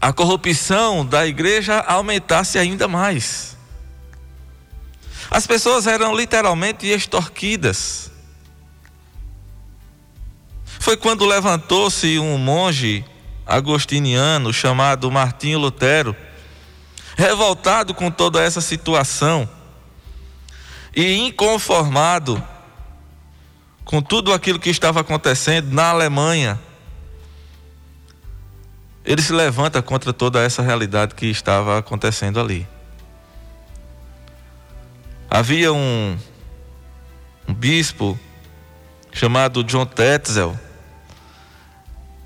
a 0.00 0.12
corrupção 0.12 1.04
da 1.04 1.26
igreja 1.26 1.80
aumentasse 1.80 2.58
ainda 2.58 2.86
mais. 2.86 3.56
As 5.30 5.46
pessoas 5.46 5.86
eram 5.86 6.14
literalmente 6.14 6.86
extorquidas. 6.86 8.10
Foi 10.78 10.96
quando 10.96 11.26
levantou-se 11.26 12.18
um 12.18 12.38
monge 12.38 13.04
agostiniano 13.46 14.52
chamado 14.52 15.10
Martinho 15.10 15.58
Lutero, 15.58 16.14
revoltado 17.18 17.92
com 17.92 18.10
toda 18.10 18.40
essa 18.40 18.62
situação 18.62 19.46
e 20.96 21.18
inconformado 21.26 22.42
com 23.84 24.00
tudo 24.00 24.32
aquilo 24.32 24.58
que 24.58 24.70
estava 24.70 25.00
acontecendo 25.00 25.70
na 25.72 25.90
Alemanha 25.90 26.58
ele 29.08 29.22
se 29.22 29.32
levanta 29.32 29.80
contra 29.80 30.12
toda 30.12 30.42
essa 30.42 30.60
realidade 30.60 31.14
que 31.14 31.24
estava 31.24 31.78
acontecendo 31.78 32.38
ali. 32.38 32.68
Havia 35.30 35.72
um, 35.72 36.18
um 37.48 37.54
bispo 37.54 38.20
chamado 39.10 39.64
John 39.64 39.86
Tetzel. 39.86 40.54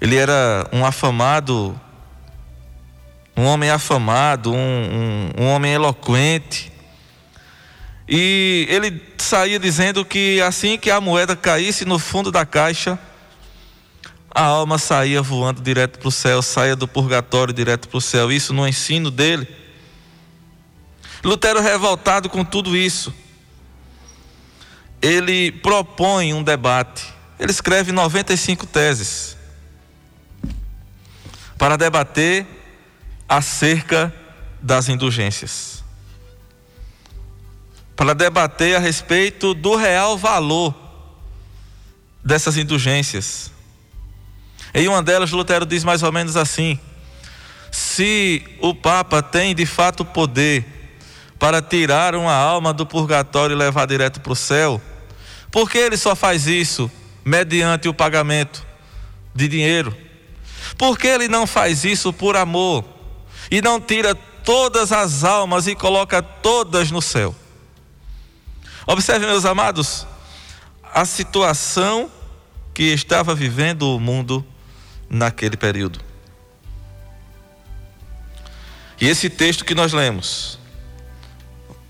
Ele 0.01 0.17
era 0.17 0.69
um 0.73 0.85
afamado, 0.85 1.81
um 3.37 3.45
homem 3.45 3.71
afamado, 3.71 4.53
um, 4.53 4.57
um, 4.57 5.43
um 5.43 5.47
homem 5.49 5.73
eloquente. 5.73 6.73
E 8.09 8.67
ele 8.69 9.03
saía 9.19 9.59
dizendo 9.59 10.05
que 10.05 10.41
assim 10.43 10.77
que 10.77 10.91
a 10.91 11.01
moeda 11.01 11.35
caísse 11.35 11.85
no 11.85 11.99
fundo 11.99 12.31
da 12.31 12.45
caixa, 12.45 12.99
a 14.35 14.43
alma 14.43 14.79
saía 14.79 15.23
voando 15.23 15.61
direto 15.61 15.99
para 15.99 16.09
o 16.09 16.13
céu, 16.13 16.43
saia 16.43 16.75
do 16.75 16.89
purgatório 16.89 17.53
direto 17.53 17.89
para 17.89 17.99
o 17.99 18.01
céu. 18.01 18.31
Isso 18.31 18.53
no 18.53 18.67
ensino 18.67 19.11
dele. 19.11 19.47
Lutero, 21.25 21.61
revoltado 21.61 22.29
com 22.29 22.45
tudo 22.45 22.77
isso, 22.77 23.15
ele 25.01 25.53
propõe 25.53 26.35
um 26.35 26.43
debate. 26.43 27.07
Ele 27.39 27.51
escreve 27.51 27.93
95 27.93 28.67
teses 28.67 29.37
para 31.57 31.77
debater 31.77 32.47
acerca 33.37 34.13
das 34.61 34.89
indulgências. 34.89 35.83
Para 37.97 38.15
debater 38.15 38.77
a 38.77 38.79
respeito 38.79 39.55
do 39.55 39.75
real 39.75 40.19
valor 40.19 40.75
dessas 42.23 42.57
indulgências 42.57 43.51
em 44.75 44.89
uma 44.89 45.03
delas, 45.03 45.31
Lutero 45.31 45.67
diz 45.67 45.83
mais 45.83 46.03
ou 46.03 46.13
menos 46.13 46.37
assim: 46.37 46.79
se 47.71 48.43
o 48.61 48.75
Papa 48.75 49.23
tem 49.23 49.55
de 49.55 49.65
fato 49.67 50.05
poder 50.05 50.65
para 51.39 51.61
tirar 51.61 52.15
uma 52.15 52.35
alma 52.35 52.73
do 52.73 52.87
purgatório 52.87 53.55
e 53.55 53.59
levar 53.59 53.87
direto 53.87 54.21
para 54.21 54.33
o 54.33 54.37
céu, 54.37 54.81
por 55.51 55.71
que 55.71 55.79
ele 55.79 55.97
só 55.97 56.15
faz 56.15 56.47
isso 56.47 56.91
mediante 57.25 57.89
o 57.89 57.95
pagamento 57.95 58.65
de 59.35 59.49
dinheiro? 59.49 59.97
Por 60.79 60.99
que 60.99 61.07
ele 61.07 61.29
não 61.29 61.47
faz 61.47 61.85
isso 61.85 62.13
por 62.13 62.37
amor 62.37 62.92
e 63.53 63.61
não 63.61 63.79
tira 63.79 64.15
todas 64.15 64.93
as 64.93 65.25
almas 65.25 65.67
e 65.67 65.75
coloca 65.75 66.23
todas 66.23 66.91
no 66.91 67.03
céu? 67.03 67.35
Observe, 68.87 69.27
meus 69.27 69.45
amados, 69.45 70.07
a 70.83 71.05
situação 71.05 72.11
que 72.73 72.85
estava 72.85 73.35
vivendo 73.35 73.95
o 73.95 74.01
mundo 74.01 74.43
naquele 75.07 75.59
período. 75.59 76.01
E 78.99 79.07
esse 79.07 79.29
texto 79.29 79.67
que 79.67 79.75
nós 79.75 79.93
lemos, 79.93 80.59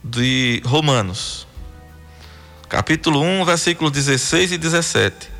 de 0.03 0.61
Romanos, 0.67 1.47
capítulo 2.69 3.21
1, 3.21 3.45
versículos 3.45 3.93
16 3.93 4.51
e 4.51 4.59
17, 4.59 5.31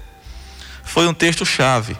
foi 0.85 1.09
um 1.09 1.15
texto-chave. 1.15 1.97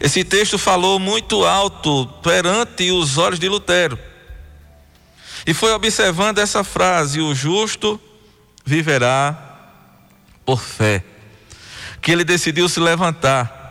Esse 0.00 0.24
texto 0.24 0.58
falou 0.58 0.98
muito 0.98 1.44
alto 1.44 2.06
perante 2.22 2.90
os 2.90 3.18
olhos 3.18 3.38
de 3.38 3.48
Lutero. 3.48 3.98
E 5.46 5.52
foi 5.52 5.72
observando 5.72 6.38
essa 6.38 6.64
frase: 6.64 7.20
o 7.20 7.34
justo 7.34 8.00
viverá 8.64 9.36
por 10.44 10.60
fé. 10.60 11.04
Que 12.00 12.12
ele 12.12 12.24
decidiu 12.24 12.68
se 12.68 12.80
levantar. 12.80 13.62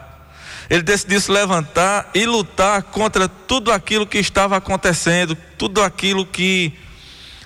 Ele 0.69 0.81
decidiu 0.81 1.19
se 1.19 1.31
levantar 1.31 2.09
e 2.13 2.25
lutar 2.25 2.83
contra 2.83 3.27
tudo 3.27 3.71
aquilo 3.71 4.07
que 4.07 4.17
estava 4.17 4.57
acontecendo, 4.57 5.37
tudo 5.57 5.81
aquilo 5.81 6.25
que 6.25 6.73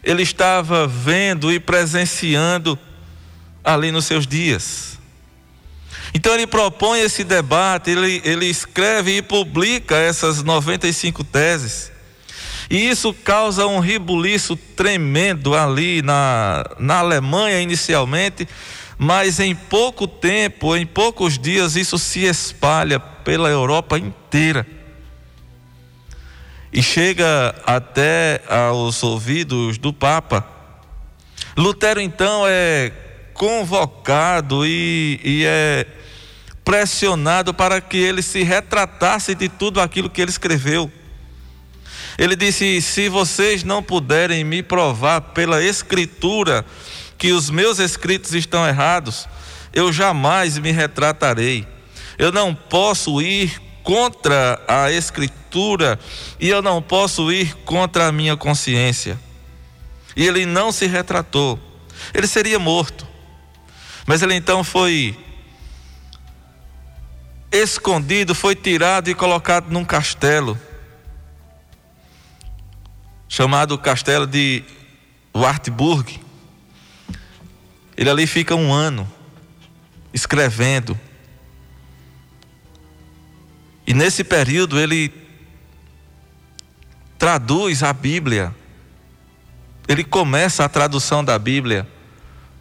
ele 0.03 0.21
estava 0.21 0.87
vendo 0.87 1.51
e 1.51 1.59
presenciando 1.59 2.79
ali 3.63 3.91
nos 3.91 4.05
seus 4.05 4.25
dias. 4.25 4.96
Então 6.17 6.33
ele 6.33 6.47
propõe 6.47 7.01
esse 7.01 7.23
debate, 7.23 7.91
ele, 7.91 8.19
ele 8.25 8.47
escreve 8.47 9.17
e 9.17 9.21
publica 9.21 9.95
essas 9.95 10.41
95 10.41 11.23
teses. 11.23 11.91
E 12.71 12.89
isso 12.89 13.13
causa 13.13 13.67
um 13.67 13.77
ribuliço 13.77 14.55
tremendo 14.55 15.53
ali 15.53 16.01
na, 16.01 16.65
na 16.79 16.97
Alemanha 16.97 17.61
inicialmente, 17.61 18.49
mas 18.97 19.39
em 19.39 19.53
pouco 19.53 20.07
tempo, 20.07 20.75
em 20.75 20.87
poucos 20.87 21.37
dias, 21.37 21.75
isso 21.75 21.99
se 21.99 22.25
espalha 22.25 22.99
pela 22.99 23.49
Europa 23.49 23.99
inteira. 23.99 24.65
E 26.73 26.81
chega 26.81 27.53
até 27.63 28.41
aos 28.49 29.03
ouvidos 29.03 29.77
do 29.77 29.93
Papa. 29.93 30.43
Lutero 31.55 32.01
então 32.01 32.41
é 32.47 32.91
convocado 33.35 34.65
e, 34.65 35.19
e 35.23 35.45
é 35.45 35.85
pressionado 36.67 37.53
para 37.53 37.79
que 37.79 37.95
ele 37.95 38.21
se 38.21 38.43
retratasse 38.43 39.33
de 39.33 39.47
tudo 39.47 39.79
aquilo 39.79 40.09
que 40.09 40.21
ele 40.21 40.29
escreveu. 40.29 40.91
Ele 42.17 42.35
disse: 42.35 42.81
Se 42.81 43.07
vocês 43.07 43.63
não 43.63 43.81
puderem 43.81 44.43
me 44.43 44.61
provar 44.61 45.21
pela 45.21 45.63
Escritura 45.63 46.65
que 47.17 47.31
os 47.31 47.49
meus 47.49 47.79
escritos 47.79 48.33
estão 48.33 48.67
errados, 48.67 49.29
eu 49.71 49.93
jamais 49.93 50.57
me 50.57 50.73
retratarei. 50.73 51.65
Eu 52.17 52.33
não 52.33 52.53
posso 52.53 53.21
ir 53.21 53.61
contra 53.81 54.61
a 54.67 54.91
Escritura 54.91 55.97
e 56.37 56.49
eu 56.49 56.61
não 56.61 56.81
posso 56.81 57.31
ir 57.31 57.55
contra 57.63 58.07
a 58.07 58.11
minha 58.11 58.35
consciência. 58.35 59.17
E 60.17 60.27
ele 60.27 60.45
não 60.45 60.73
se 60.73 60.85
retratou, 60.85 61.57
ele 62.13 62.27
seria 62.27 62.59
morto. 62.59 63.07
Mas 64.05 64.21
ele 64.21 64.35
então 64.35 64.65
foi 64.65 65.17
escondido, 67.51 68.35
foi 68.35 68.55
tirado 68.55 69.09
e 69.09 69.15
colocado 69.15 69.69
num 69.69 69.85
castelo, 69.85 70.59
chamado 73.27 73.77
Castelo 73.77 74.27
de 74.27 74.63
Wartburg. 75.35 76.19
Ele 77.95 78.09
ali 78.09 78.27
fica 78.27 78.55
um 78.55 78.71
ano, 78.73 79.11
escrevendo. 80.13 80.99
E 83.85 83.93
nesse 83.93 84.23
período 84.23 84.79
ele 84.79 85.11
traduz 87.17 87.83
a 87.83 87.93
Bíblia. 87.93 88.53
Ele 89.87 90.03
começa 90.03 90.65
a 90.65 90.69
tradução 90.69 91.23
da 91.23 91.39
Bíblia 91.39 91.87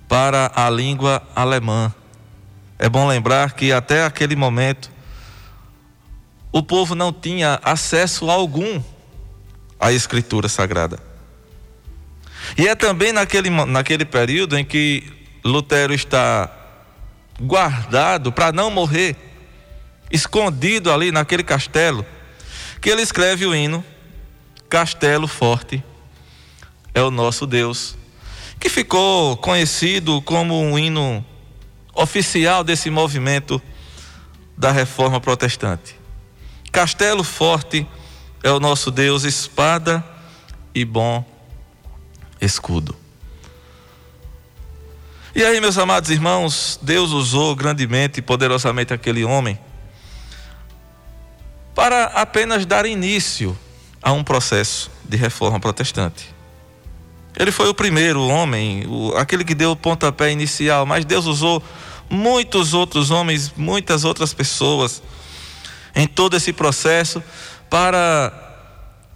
para 0.09 0.51
a 0.55 0.71
língua 0.71 1.23
alemã. 1.35 1.93
É 2.79 2.89
bom 2.89 3.07
lembrar 3.07 3.55
que 3.55 3.73
até 3.73 4.05
aquele 4.05 4.37
momento 4.37 4.91
o 6.53 6.63
povo 6.63 6.95
não 6.95 7.13
tinha 7.13 7.61
acesso 7.63 8.31
algum 8.31 8.83
à 9.79 9.93
Escritura 9.93 10.49
Sagrada. 10.49 10.99
E 12.57 12.69
é 12.69 12.75
também 12.75 13.13
naquele, 13.13 13.51
naquele 13.51 14.05
período 14.05 14.59
em 14.59 14.65
que 14.65 15.13
Lutero 15.45 15.93
está 15.93 16.51
guardado 17.41 18.33
para 18.33 18.53
não 18.53 18.71
morrer, 18.71 19.17
escondido 20.11 20.93
ali 20.93 21.11
naquele 21.11 21.43
castelo, 21.43 22.05
que 22.81 22.89
ele 22.89 23.03
escreve 23.03 23.47
o 23.47 23.55
hino 23.55 23.85
Castelo 24.69 25.29
Forte 25.29 25.83
é 26.93 27.03
o 27.03 27.11
nosso 27.11 27.47
Deus, 27.47 27.97
que 28.59 28.69
ficou 28.69 29.37
conhecido 29.37 30.21
como 30.23 30.61
um 30.61 30.79
hino 30.79 31.25
oficial 31.97 32.63
desse 32.63 32.91
movimento 32.91 33.61
da 34.57 34.71
reforma 34.71 35.21
protestante. 35.21 35.97
Castelo 36.71 37.25
forte 37.25 37.87
é 38.43 38.51
o 38.51 38.61
nosso 38.61 38.91
Deus, 38.91 39.25
espada 39.25 40.05
e 40.75 40.85
bom 40.85 41.25
escudo. 42.41 42.95
E 45.35 45.43
aí, 45.45 45.61
meus 45.61 45.77
amados 45.77 46.11
irmãos, 46.11 46.79
Deus 46.81 47.11
usou 47.11 47.55
grandemente 47.57 48.21
e 48.21 48.23
poderosamente 48.23 48.95
aquele 48.95 49.25
homem 49.25 49.59
para 51.75 52.05
apenas 52.05 52.65
dar 52.65 52.87
início 52.87 53.57
a 54.01 54.13
um 54.13 54.25
processo 54.25 54.91
de 55.05 55.17
reforma 55.17 55.61
protestante. 55.61 56.36
Ele 57.39 57.53
foi 57.53 57.69
o 57.69 57.75
primeiro 57.75 58.27
homem, 58.27 58.87
o, 58.89 59.15
aquele 59.17 59.45
que 59.45 59.55
deu 59.55 59.73
o 59.73 59.77
pontapé 59.77 60.33
inicial, 60.33 60.87
mas 60.87 61.05
Deus 61.05 61.27
usou 61.27 61.63
muitos 62.09 62.73
outros 62.73 63.11
homens, 63.11 63.53
muitas 63.57 64.05
outras 64.05 64.33
pessoas 64.33 65.03
em 65.95 66.07
todo 66.07 66.37
esse 66.37 66.53
processo 66.53 67.23
para 67.69 68.33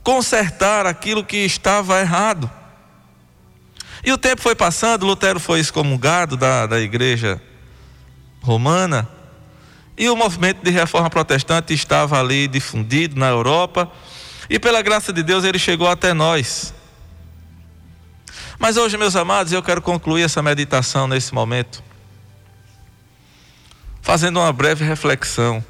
consertar 0.02 0.86
aquilo 0.86 1.24
que 1.24 1.38
estava 1.38 2.00
errado. 2.00 2.50
E 4.04 4.12
o 4.12 4.18
tempo 4.18 4.40
foi 4.40 4.54
passando, 4.54 5.06
Lutero 5.06 5.38
foi 5.38 5.60
excomungado 5.60 6.36
da, 6.36 6.66
da 6.66 6.80
igreja 6.80 7.40
romana, 8.42 9.08
e 9.96 10.08
o 10.08 10.16
movimento 10.16 10.62
de 10.62 10.70
reforma 10.70 11.10
protestante 11.10 11.74
estava 11.74 12.18
ali 12.18 12.48
difundido 12.48 13.18
na 13.18 13.28
Europa, 13.28 13.90
e 14.48 14.58
pela 14.58 14.80
graça 14.80 15.12
de 15.12 15.22
Deus 15.22 15.44
ele 15.44 15.58
chegou 15.58 15.88
até 15.88 16.14
nós. 16.14 16.72
Mas 18.60 18.76
hoje, 18.76 18.98
meus 18.98 19.16
amados, 19.16 19.54
eu 19.54 19.62
quero 19.62 19.80
concluir 19.80 20.22
essa 20.22 20.42
meditação 20.42 21.08
nesse 21.08 21.32
momento 21.32 21.82
fazendo 24.02 24.38
uma 24.38 24.52
breve 24.52 24.84
reflexão 24.84 25.64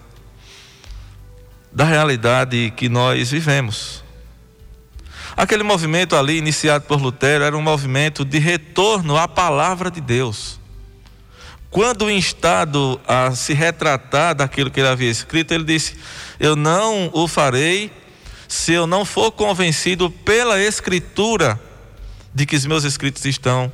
da 1.71 1.85
realidade 1.85 2.73
que 2.77 2.89
nós 2.89 3.31
vivemos. 3.31 4.03
Aquele 5.37 5.63
movimento 5.63 6.17
ali, 6.17 6.39
iniciado 6.39 6.85
por 6.87 7.01
Lutero, 7.01 7.45
era 7.45 7.57
um 7.57 7.63
movimento 7.63 8.25
de 8.25 8.41
retorno 8.41 9.17
à 9.17 9.29
palavra 9.29 9.89
de 9.89 10.01
Deus. 10.01 10.59
Quando 11.71 12.11
instado 12.11 13.01
a 13.07 13.31
se 13.37 13.55
retratar 13.55 14.35
daquilo 14.35 14.69
que 14.69 14.81
ele 14.81 14.89
havia 14.89 15.11
escrito, 15.11 15.55
ele 15.55 15.63
disse: 15.63 15.97
Eu 16.41 16.57
não 16.57 17.09
o 17.13 17.29
farei 17.29 17.93
se 18.49 18.73
eu 18.73 18.85
não 18.85 19.05
for 19.05 19.31
convencido 19.31 20.11
pela 20.11 20.61
Escritura 20.61 21.70
de 22.35 22.47
que 22.47 22.57
os 22.57 22.67
meus 22.67 22.85
escritos 22.85 23.25
estão 23.25 23.73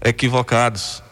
equivocados. 0.00 1.02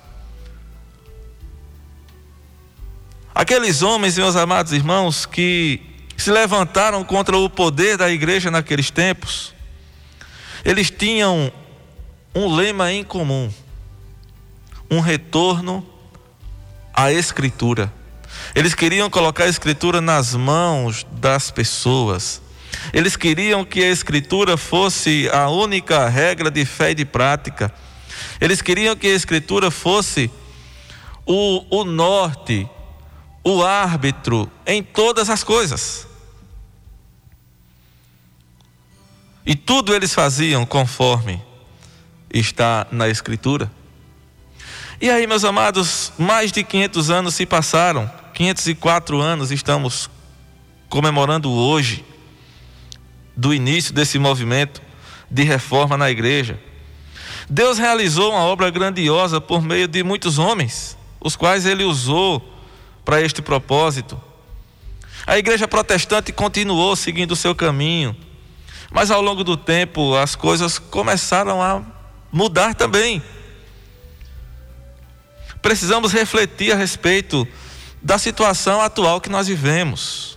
Aqueles 3.35 3.83
homens, 3.83 4.17
meus 4.17 4.35
amados 4.35 4.73
irmãos, 4.73 5.27
que 5.27 5.81
se 6.17 6.31
levantaram 6.31 7.05
contra 7.05 7.37
o 7.37 7.51
poder 7.51 7.99
da 7.99 8.11
igreja 8.11 8.51
naqueles 8.51 8.91
tempos, 8.91 9.55
eles 10.65 10.91
tinham 10.91 11.53
um 12.35 12.55
lema 12.55 12.91
em 12.91 13.05
comum: 13.05 13.53
um 14.91 15.01
retorno 15.01 15.87
à 16.95 17.13
Escritura. 17.13 17.93
Eles 18.55 18.75
queriam 18.75 19.11
colocar 19.11 19.45
a 19.45 19.49
Escritura 19.49 20.01
nas 20.01 20.35
mãos 20.35 21.07
das 21.13 21.51
pessoas. 21.51 22.41
Eles 22.93 23.17
queriam 23.17 23.65
que 23.65 23.83
a 23.83 23.91
Escritura 23.91 24.57
fosse 24.57 25.29
a 25.33 25.49
única 25.49 26.09
regra 26.09 26.51
de 26.51 26.65
fé 26.65 26.91
e 26.91 26.95
de 26.95 27.05
prática. 27.05 27.73
Eles 28.41 28.63
queriam 28.63 28.97
que 28.97 29.07
a 29.07 29.15
Escritura 29.15 29.71
fosse 29.71 30.31
o, 31.25 31.65
o 31.71 31.85
norte 31.85 32.69
o 33.49 33.65
árbitro 33.65 34.51
em 34.67 34.83
todas 34.83 35.31
as 35.31 35.45
coisas. 35.45 36.05
E 39.47 39.55
tudo 39.55 39.95
eles 39.95 40.13
faziam 40.13 40.67
conforme 40.67 41.41
está 42.29 42.89
na 42.91 43.09
Escritura. 43.09 43.71
E 45.01 45.09
aí, 45.09 45.29
meus 45.29 45.45
amados, 45.45 46.13
mais 46.19 46.51
de 46.51 46.65
500 46.65 47.09
anos 47.09 47.35
se 47.37 47.47
passaram, 47.47 48.11
504 48.35 49.21
anos 49.21 49.53
estamos 49.53 50.11
comemorando 50.89 51.49
hoje, 51.49 52.05
do 53.37 53.53
início 53.53 53.93
desse 53.93 54.19
movimento 54.19 54.81
de 55.31 55.43
reforma 55.43 55.97
na 55.97 56.11
igreja. 56.11 56.59
Deus 57.49 57.79
realizou 57.79 58.33
uma 58.33 58.41
obra 58.41 58.71
grandiosa 58.71 59.41
por 59.41 59.63
meio 59.63 59.87
de 59.87 60.03
muitos 60.03 60.39
homens, 60.39 60.97
os 61.21 61.37
quais 61.37 61.67
ele 61.67 61.85
usou 61.85 62.43
para 63.05 63.21
este 63.21 63.43
propósito. 63.43 64.21
A 65.27 65.39
igreja 65.39 65.69
protestante 65.69 66.33
continuou 66.33 66.97
seguindo 66.97 67.33
o 67.33 67.37
seu 67.37 67.55
caminho, 67.55 68.17
mas 68.91 69.11
ao 69.11 69.21
longo 69.21 69.45
do 69.45 69.57
tempo 69.57 70.15
as 70.17 70.35
coisas 70.35 70.79
começaram 70.79 71.63
a 71.63 71.83
mudar 72.33 72.75
também. 72.75 73.23
Precisamos 75.61 76.13
refletir 76.13 76.73
a 76.73 76.77
respeito 76.77 77.47
da 78.01 78.19
situação 78.19 78.81
atual 78.81 79.21
que 79.21 79.29
nós 79.29 79.49
vivemos. 79.49 80.36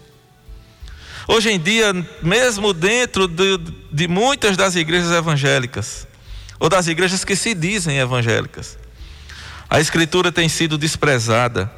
Hoje 1.31 1.51
em 1.51 1.59
dia, 1.59 1.93
mesmo 2.23 2.73
dentro 2.73 3.27
de, 3.27 3.59
de 3.91 4.07
muitas 4.07 4.57
das 4.57 4.75
igrejas 4.75 5.11
evangélicas, 5.11 6.07
ou 6.59 6.67
das 6.67 6.87
igrejas 6.87 7.23
que 7.23 7.35
se 7.35 7.53
dizem 7.53 7.99
evangélicas, 7.99 8.79
a 9.69 9.79
Escritura 9.79 10.31
tem 10.31 10.49
sido 10.49 10.75
desprezada. 10.75 11.71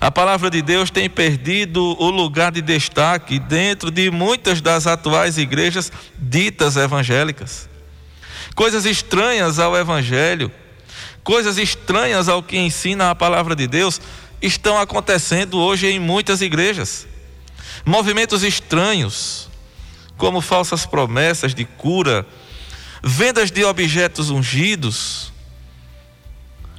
A 0.00 0.10
palavra 0.10 0.50
de 0.50 0.60
Deus 0.60 0.90
tem 0.90 1.08
perdido 1.08 1.80
o 2.02 2.10
lugar 2.10 2.50
de 2.50 2.60
destaque 2.60 3.38
dentro 3.38 3.92
de 3.92 4.10
muitas 4.10 4.60
das 4.60 4.88
atuais 4.88 5.38
igrejas 5.38 5.92
ditas 6.18 6.76
evangélicas. 6.76 7.68
Coisas 8.56 8.84
estranhas 8.84 9.60
ao 9.60 9.76
Evangelho, 9.76 10.50
coisas 11.22 11.58
estranhas 11.58 12.28
ao 12.28 12.42
que 12.42 12.58
ensina 12.58 13.10
a 13.10 13.14
palavra 13.14 13.54
de 13.54 13.68
Deus, 13.68 14.00
estão 14.42 14.76
acontecendo 14.76 15.60
hoje 15.60 15.86
em 15.86 16.00
muitas 16.00 16.40
igrejas. 16.40 17.06
Movimentos 17.84 18.42
estranhos, 18.42 19.48
como 20.16 20.40
falsas 20.40 20.84
promessas 20.84 21.54
de 21.54 21.64
cura, 21.64 22.26
vendas 23.02 23.50
de 23.50 23.64
objetos 23.64 24.30
ungidos, 24.30 25.32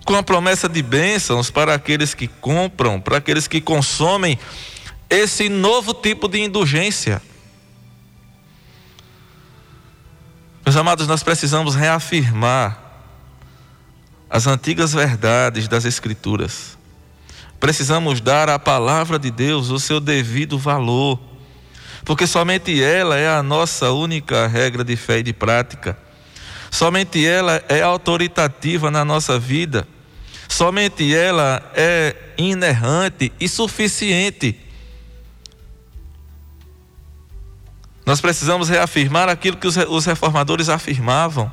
com 0.06 0.16
a 0.16 0.24
promessa 0.24 0.68
de 0.68 0.82
bênçãos 0.82 1.50
para 1.50 1.74
aqueles 1.74 2.14
que 2.14 2.28
compram, 2.28 3.00
para 3.00 3.18
aqueles 3.18 3.48
que 3.48 3.62
consomem 3.62 4.38
esse 5.10 5.50
novo 5.50 5.94
tipo 5.94 6.28
de 6.28 6.40
indulgência. 6.40 7.22
Meus 10.66 10.76
amados, 10.76 11.08
nós 11.08 11.24
precisamos 11.24 11.76
reafirmar 11.76 12.80
as 14.30 14.48
antigas 14.48 14.94
verdades 14.94 15.68
das 15.68 15.84
Escrituras. 15.84 16.78
Precisamos 17.62 18.20
dar 18.20 18.50
à 18.50 18.58
palavra 18.58 19.20
de 19.20 19.30
Deus 19.30 19.70
o 19.70 19.80
seu 19.80 20.00
devido 20.00 20.58
valor, 20.58 21.20
porque 22.04 22.26
somente 22.26 22.82
ela 22.82 23.16
é 23.16 23.30
a 23.30 23.44
nossa 23.44 23.92
única 23.92 24.48
regra 24.48 24.84
de 24.84 24.96
fé 24.96 25.20
e 25.20 25.24
de 25.24 25.32
prática. 25.32 25.96
Somente 26.72 27.24
ela 27.24 27.64
é 27.70 27.84
autoritativa 27.84 28.90
na 28.90 29.06
nossa 29.06 29.38
vida. 29.38 29.88
Somente 30.50 31.14
ela 31.14 31.62
é 31.76 32.16
inerrante 32.36 33.32
e 33.40 33.48
suficiente. 33.48 34.60
Nós 38.04 38.20
precisamos 38.20 38.70
reafirmar 38.70 39.30
aquilo 39.30 39.58
que 39.58 39.68
os 39.68 40.06
reformadores 40.08 40.68
afirmavam. 40.68 41.52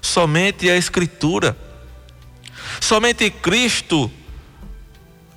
Somente 0.00 0.70
a 0.70 0.76
Escritura. 0.78 1.54
Somente 2.80 3.28
Cristo 3.30 4.10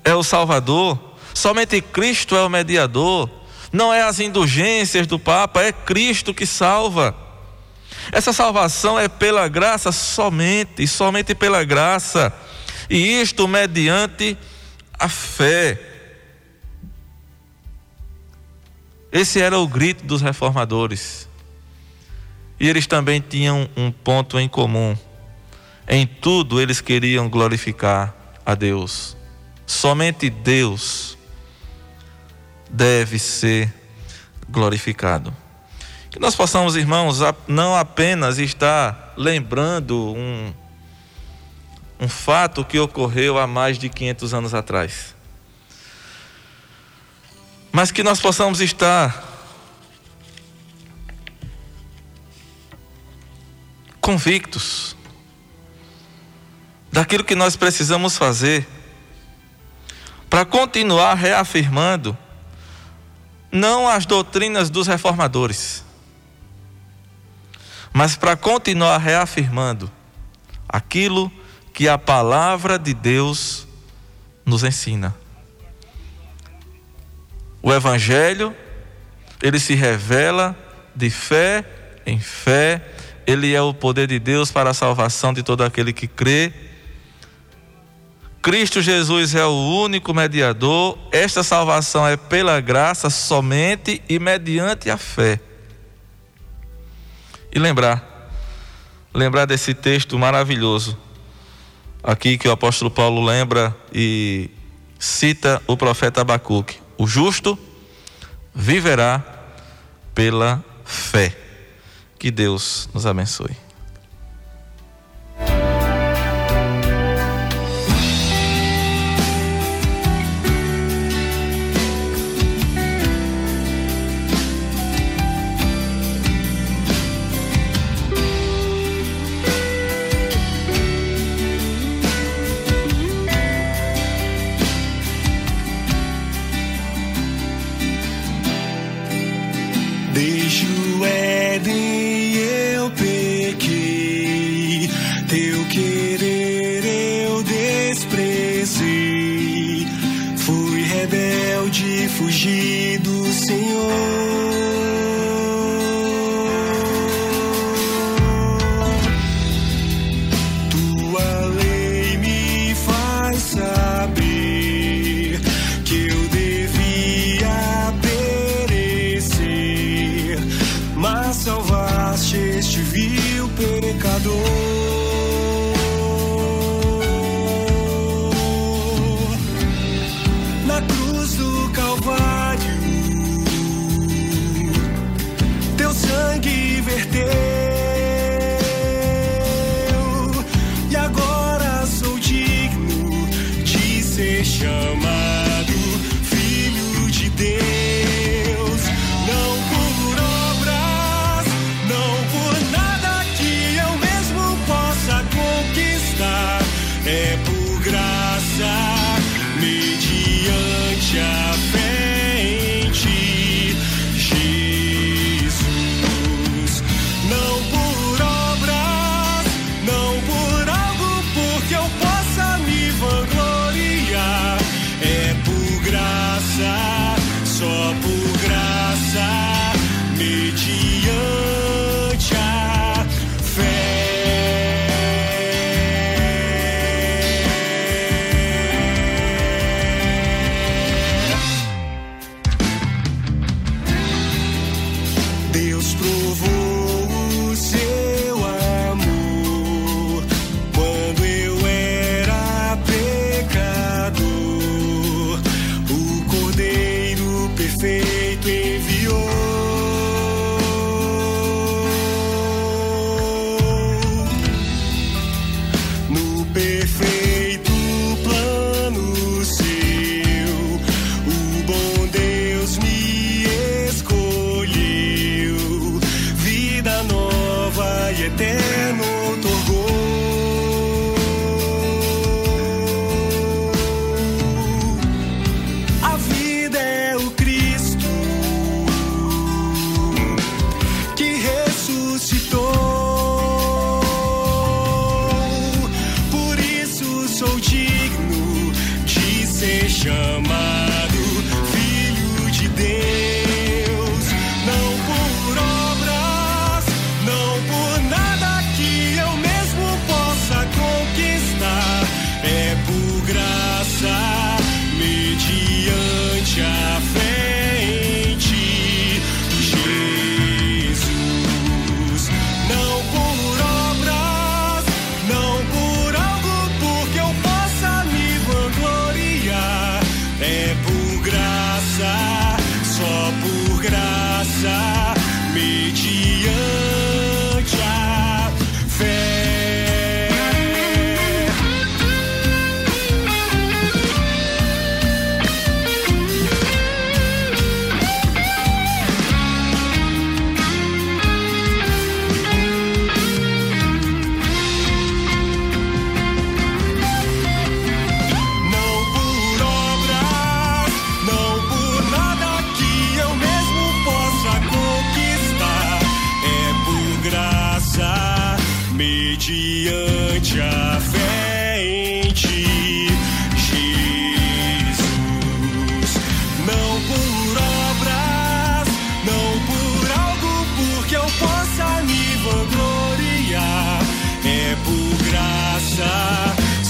é 0.07 0.15
o 0.15 0.23
Salvador. 0.23 0.97
Somente 1.33 1.81
Cristo 1.81 2.33
é 2.33 2.41
o 2.41 2.49
mediador. 2.49 3.29
Não 3.73 3.93
é 3.93 4.01
as 4.03 4.21
indulgências 4.21 5.05
do 5.05 5.19
Papa, 5.19 5.61
é 5.61 5.73
Cristo 5.73 6.33
que 6.33 6.45
salva. 6.45 7.13
Essa 8.09 8.31
salvação 8.31 8.97
é 8.97 9.09
pela 9.09 9.49
graça 9.49 9.91
somente, 9.91 10.81
e 10.81 10.87
somente 10.87 11.35
pela 11.35 11.65
graça, 11.65 12.33
e 12.89 13.21
isto 13.21 13.45
mediante 13.49 14.37
a 14.97 15.09
fé. 15.09 15.77
Esse 19.11 19.41
era 19.41 19.59
o 19.59 19.67
grito 19.67 20.05
dos 20.05 20.21
reformadores. 20.21 21.27
E 22.57 22.69
eles 22.69 22.87
também 22.87 23.19
tinham 23.19 23.69
um 23.75 23.91
ponto 23.91 24.39
em 24.39 24.47
comum. 24.47 24.97
Em 25.85 26.07
tudo 26.07 26.61
eles 26.61 26.79
queriam 26.79 27.29
glorificar 27.29 28.15
a 28.45 28.55
Deus. 28.55 29.16
Somente 29.67 30.29
Deus 30.29 31.17
deve 32.69 33.19
ser 33.19 33.73
glorificado. 34.49 35.35
Que 36.09 36.17
nós 36.19 36.35
possamos, 36.35 36.77
irmãos, 36.77 37.19
não 37.45 37.75
apenas 37.75 38.37
estar 38.37 39.13
lembrando 39.17 40.15
um, 40.15 40.53
um 41.99 42.07
fato 42.07 42.63
que 42.63 42.79
ocorreu 42.79 43.37
há 43.37 43.45
mais 43.45 43.77
de 43.77 43.89
500 43.89 44.33
anos 44.33 44.53
atrás, 44.53 45.13
mas 47.69 47.91
que 47.91 48.01
nós 48.01 48.21
possamos 48.21 48.61
estar 48.61 49.25
convictos 53.99 54.95
daquilo 56.89 57.25
que 57.25 57.35
nós 57.35 57.57
precisamos 57.57 58.17
fazer 58.17 58.76
para 60.29 60.45
continuar 60.45 61.15
reafirmando 61.15 62.17
não 63.51 63.87
as 63.87 64.05
doutrinas 64.05 64.69
dos 64.69 64.87
reformadores, 64.87 65.83
mas 67.93 68.15
para 68.15 68.35
continuar 68.35 68.97
reafirmando 68.97 69.91
aquilo 70.67 71.31
que 71.73 71.87
a 71.87 71.97
palavra 71.97 72.77
de 72.77 72.93
Deus 72.93 73.67
nos 74.45 74.63
ensina. 74.63 75.15
O 77.61 77.73
Evangelho, 77.73 78.55
ele 79.41 79.59
se 79.59 79.75
revela 79.75 80.55
de 80.95 81.09
fé 81.09 81.65
em 82.05 82.19
fé, 82.19 82.81
ele 83.27 83.53
é 83.53 83.61
o 83.61 83.73
poder 83.73 84.07
de 84.07 84.17
Deus 84.17 84.49
para 84.49 84.69
a 84.69 84.73
salvação 84.73 85.33
de 85.33 85.43
todo 85.43 85.61
aquele 85.61 85.91
que 85.91 86.07
crê. 86.07 86.53
Cristo 88.47 88.81
Jesus 88.81 89.35
é 89.35 89.45
o 89.45 89.51
único 89.83 90.13
mediador, 90.13 90.97
esta 91.11 91.43
salvação 91.43 92.07
é 92.07 92.15
pela 92.15 92.61
graça 92.61 93.09
somente 93.09 94.01
e 94.07 94.17
mediante 94.19 94.89
a 94.89 94.95
fé. 94.95 95.41
E 97.51 97.59
lembrar, 97.59 98.31
lembrar 99.13 99.43
desse 99.43 99.73
texto 99.73 100.17
maravilhoso, 100.17 100.97
aqui 102.01 102.37
que 102.37 102.47
o 102.47 102.51
apóstolo 102.53 102.89
Paulo 102.89 103.21
lembra 103.21 103.75
e 103.93 104.49
cita 104.97 105.61
o 105.67 105.75
profeta 105.75 106.21
Abacuque: 106.21 106.79
o 106.97 107.05
justo 107.05 107.59
viverá 108.55 109.25
pela 110.15 110.63
fé. 110.85 111.37
Que 112.17 112.31
Deus 112.31 112.87
nos 112.93 113.05
abençoe. 113.05 113.66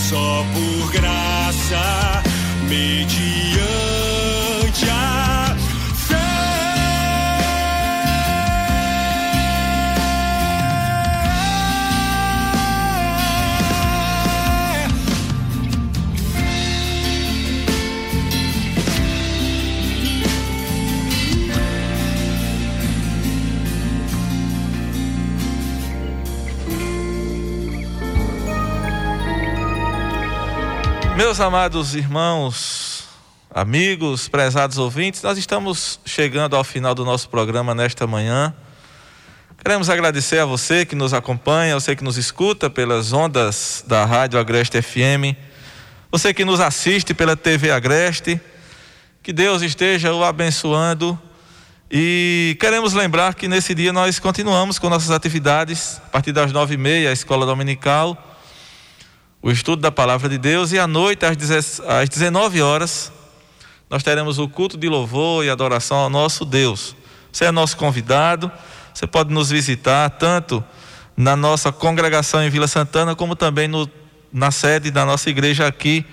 Só 0.09 0.45
por 0.53 0.91
graça, 0.93 2.23
mediante 2.69 3.96
Meus 31.17 31.39
amados 31.39 31.95
irmãos, 31.95 33.05
amigos, 33.49 34.27
prezados 34.27 34.77
ouvintes, 34.77 35.23
nós 35.23 35.35
estamos 35.35 35.99
chegando 36.05 36.55
ao 36.55 36.63
final 36.63 36.93
do 36.93 37.03
nosso 37.03 37.27
programa 37.27 37.73
nesta 37.73 38.05
manhã. 38.05 38.53
Queremos 39.57 39.89
agradecer 39.89 40.37
a 40.37 40.45
você 40.45 40.85
que 40.85 40.93
nos 40.93 41.15
acompanha, 41.15 41.73
você 41.73 41.95
que 41.95 42.03
nos 42.03 42.17
escuta 42.17 42.69
pelas 42.69 43.13
ondas 43.13 43.83
da 43.87 44.05
Rádio 44.05 44.39
Agreste 44.39 44.79
FM, 44.79 45.35
você 46.11 46.35
que 46.35 46.45
nos 46.45 46.59
assiste 46.59 47.15
pela 47.15 47.35
TV 47.35 47.71
Agreste. 47.71 48.39
Que 49.23 49.33
Deus 49.33 49.63
esteja 49.63 50.13
o 50.13 50.23
abençoando. 50.23 51.19
E 51.89 52.55
queremos 52.59 52.93
lembrar 52.93 53.33
que 53.33 53.47
nesse 53.47 53.73
dia 53.73 53.91
nós 53.91 54.19
continuamos 54.19 54.77
com 54.77 54.87
nossas 54.87 55.09
atividades, 55.09 55.99
a 56.05 56.09
partir 56.09 56.31
das 56.31 56.51
nove 56.51 56.75
e 56.75 56.77
meia, 56.77 57.09
a 57.09 57.13
escola 57.13 57.43
dominical, 57.43 58.36
o 59.47 59.51
estudo 59.51 59.81
da 59.81 59.89
palavra 59.89 60.27
de 60.27 60.37
Deus, 60.37 60.73
e 60.73 60.77
à 60.77 60.85
noite, 60.85 61.25
às 61.25 61.37
10 61.37 61.79
às 61.87 62.09
19 62.09 62.61
horas, 62.61 63.13
nós 63.89 64.03
teremos 64.03 64.39
o 64.39 64.49
culto 64.49 64.77
de 64.77 64.89
louvor 64.89 65.45
e 65.45 65.49
adoração 65.49 65.99
ao 65.99 66.09
nosso 66.09 66.43
Deus. 66.43 66.93
Você 67.31 67.45
é 67.45 67.51
nosso 67.51 67.77
convidado, 67.77 68.51
você 68.93 69.07
pode 69.07 69.33
nos 69.33 69.49
visitar 69.49 70.09
tanto 70.09 70.61
na 71.15 71.37
nossa 71.37 71.71
congregação 71.71 72.43
em 72.43 72.49
Vila 72.49 72.67
Santana, 72.67 73.15
como 73.15 73.37
também 73.37 73.69
no, 73.69 73.89
na 74.33 74.51
sede 74.51 74.91
da 74.91 75.05
nossa 75.05 75.29
igreja 75.29 75.65
aqui 75.65 76.05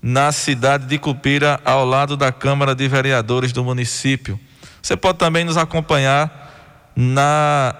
na 0.00 0.30
cidade 0.30 0.86
de 0.86 0.98
Cupira, 0.98 1.60
ao 1.64 1.84
lado 1.84 2.16
da 2.16 2.30
Câmara 2.30 2.76
de 2.76 2.86
Vereadores 2.86 3.50
do 3.50 3.64
município. 3.64 4.38
Você 4.80 4.96
pode 4.96 5.18
também 5.18 5.44
nos 5.44 5.56
acompanhar 5.56 6.92
na 6.94 7.74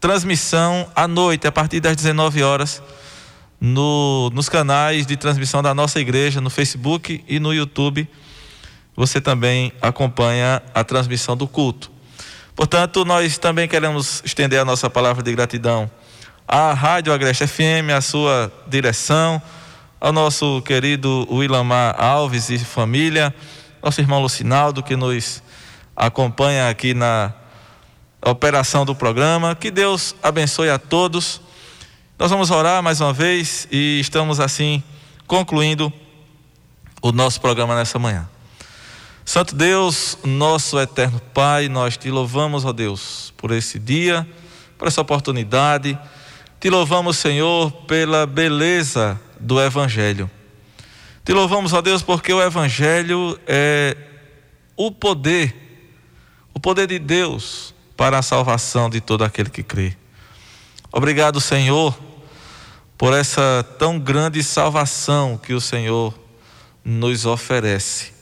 transmissão 0.00 0.90
à 0.92 1.06
noite, 1.06 1.46
a 1.46 1.52
partir 1.52 1.78
das 1.78 1.94
19 1.94 2.42
horas, 2.42 2.82
no, 3.60 4.30
nos 4.32 4.48
canais 4.48 5.06
de 5.06 5.16
transmissão 5.16 5.62
da 5.62 5.74
nossa 5.74 6.00
igreja, 6.00 6.40
no 6.40 6.50
Facebook 6.50 7.24
e 7.26 7.40
no 7.40 7.52
YouTube. 7.52 8.08
Você 8.96 9.20
também 9.20 9.72
acompanha 9.80 10.62
a 10.74 10.82
transmissão 10.84 11.36
do 11.36 11.46
culto. 11.46 11.90
Portanto, 12.54 13.04
nós 13.04 13.38
também 13.38 13.68
queremos 13.68 14.22
estender 14.24 14.60
a 14.60 14.64
nossa 14.64 14.90
palavra 14.90 15.22
de 15.22 15.32
gratidão 15.32 15.90
à 16.46 16.72
Rádio 16.72 17.12
Agreste 17.12 17.46
FM, 17.46 17.92
à 17.96 18.00
sua 18.00 18.50
direção, 18.66 19.40
ao 20.00 20.12
nosso 20.12 20.62
querido 20.62 21.28
Willamar 21.30 21.94
Alves 22.02 22.48
e 22.50 22.58
família, 22.58 23.34
nosso 23.82 24.00
irmão 24.00 24.20
Lucinaldo, 24.20 24.82
que 24.82 24.96
nos 24.96 25.42
acompanha 25.94 26.68
aqui 26.68 26.94
na 26.94 27.32
operação 28.24 28.84
do 28.84 28.94
programa. 28.94 29.54
Que 29.54 29.70
Deus 29.70 30.16
abençoe 30.22 30.70
a 30.70 30.78
todos. 30.78 31.40
Nós 32.18 32.32
vamos 32.32 32.50
orar 32.50 32.82
mais 32.82 33.00
uma 33.00 33.12
vez 33.12 33.68
e 33.70 34.00
estamos 34.00 34.40
assim 34.40 34.82
concluindo 35.24 35.92
o 37.00 37.12
nosso 37.12 37.40
programa 37.40 37.76
nessa 37.76 37.96
manhã. 37.96 38.28
Santo 39.24 39.54
Deus, 39.54 40.18
nosso 40.24 40.80
eterno 40.80 41.20
Pai, 41.32 41.68
nós 41.68 41.96
te 41.96 42.10
louvamos, 42.10 42.64
ó 42.64 42.72
Deus, 42.72 43.32
por 43.36 43.52
esse 43.52 43.78
dia, 43.78 44.28
por 44.76 44.88
essa 44.88 45.00
oportunidade. 45.00 45.96
Te 46.58 46.68
louvamos, 46.68 47.18
Senhor, 47.18 47.70
pela 47.86 48.26
beleza 48.26 49.20
do 49.38 49.62
Evangelho. 49.62 50.28
Te 51.24 51.32
louvamos, 51.32 51.72
ó 51.72 51.80
Deus, 51.80 52.02
porque 52.02 52.32
o 52.32 52.42
Evangelho 52.42 53.38
é 53.46 53.96
o 54.76 54.90
poder, 54.90 55.54
o 56.52 56.58
poder 56.58 56.88
de 56.88 56.98
Deus 56.98 57.72
para 57.96 58.18
a 58.18 58.22
salvação 58.22 58.90
de 58.90 59.00
todo 59.00 59.22
aquele 59.22 59.50
que 59.50 59.62
crê. 59.62 59.96
Obrigado, 60.90 61.40
Senhor, 61.40 62.07
por 62.98 63.14
essa 63.14 63.64
tão 63.78 63.96
grande 63.96 64.42
salvação 64.42 65.38
que 65.40 65.54
o 65.54 65.60
Senhor 65.60 66.12
nos 66.84 67.24
oferece. 67.24 68.12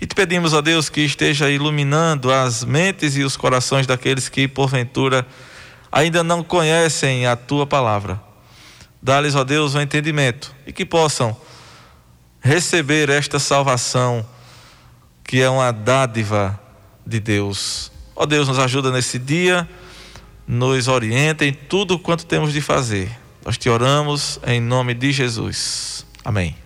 E 0.00 0.06
te 0.06 0.16
pedimos, 0.16 0.52
ó 0.52 0.60
Deus, 0.60 0.88
que 0.88 1.02
esteja 1.02 1.48
iluminando 1.48 2.32
as 2.32 2.64
mentes 2.64 3.16
e 3.16 3.22
os 3.22 3.36
corações 3.36 3.86
daqueles 3.86 4.28
que, 4.28 4.48
porventura, 4.48 5.24
ainda 5.92 6.24
não 6.24 6.42
conhecem 6.42 7.24
a 7.24 7.36
tua 7.36 7.66
palavra. 7.66 8.20
Dá-lhes, 9.00 9.36
ó 9.36 9.44
Deus, 9.44 9.74
o 9.74 9.78
um 9.78 9.80
entendimento 9.80 10.52
e 10.66 10.72
que 10.72 10.84
possam 10.84 11.34
receber 12.40 13.08
esta 13.08 13.38
salvação 13.38 14.26
que 15.22 15.40
é 15.40 15.48
uma 15.48 15.72
dádiva 15.72 16.58
de 17.06 17.20
Deus. 17.20 17.92
Ó 18.14 18.26
Deus, 18.26 18.48
nos 18.48 18.58
ajuda 18.58 18.90
nesse 18.90 19.18
dia, 19.18 19.68
nos 20.46 20.88
orienta 20.88 21.44
em 21.44 21.52
tudo 21.52 21.98
quanto 21.98 22.26
temos 22.26 22.52
de 22.52 22.60
fazer. 22.60 23.25
Nós 23.46 23.56
te 23.56 23.70
oramos 23.70 24.40
em 24.44 24.60
nome 24.60 24.92
de 24.92 25.12
Jesus. 25.12 26.04
Amém. 26.24 26.65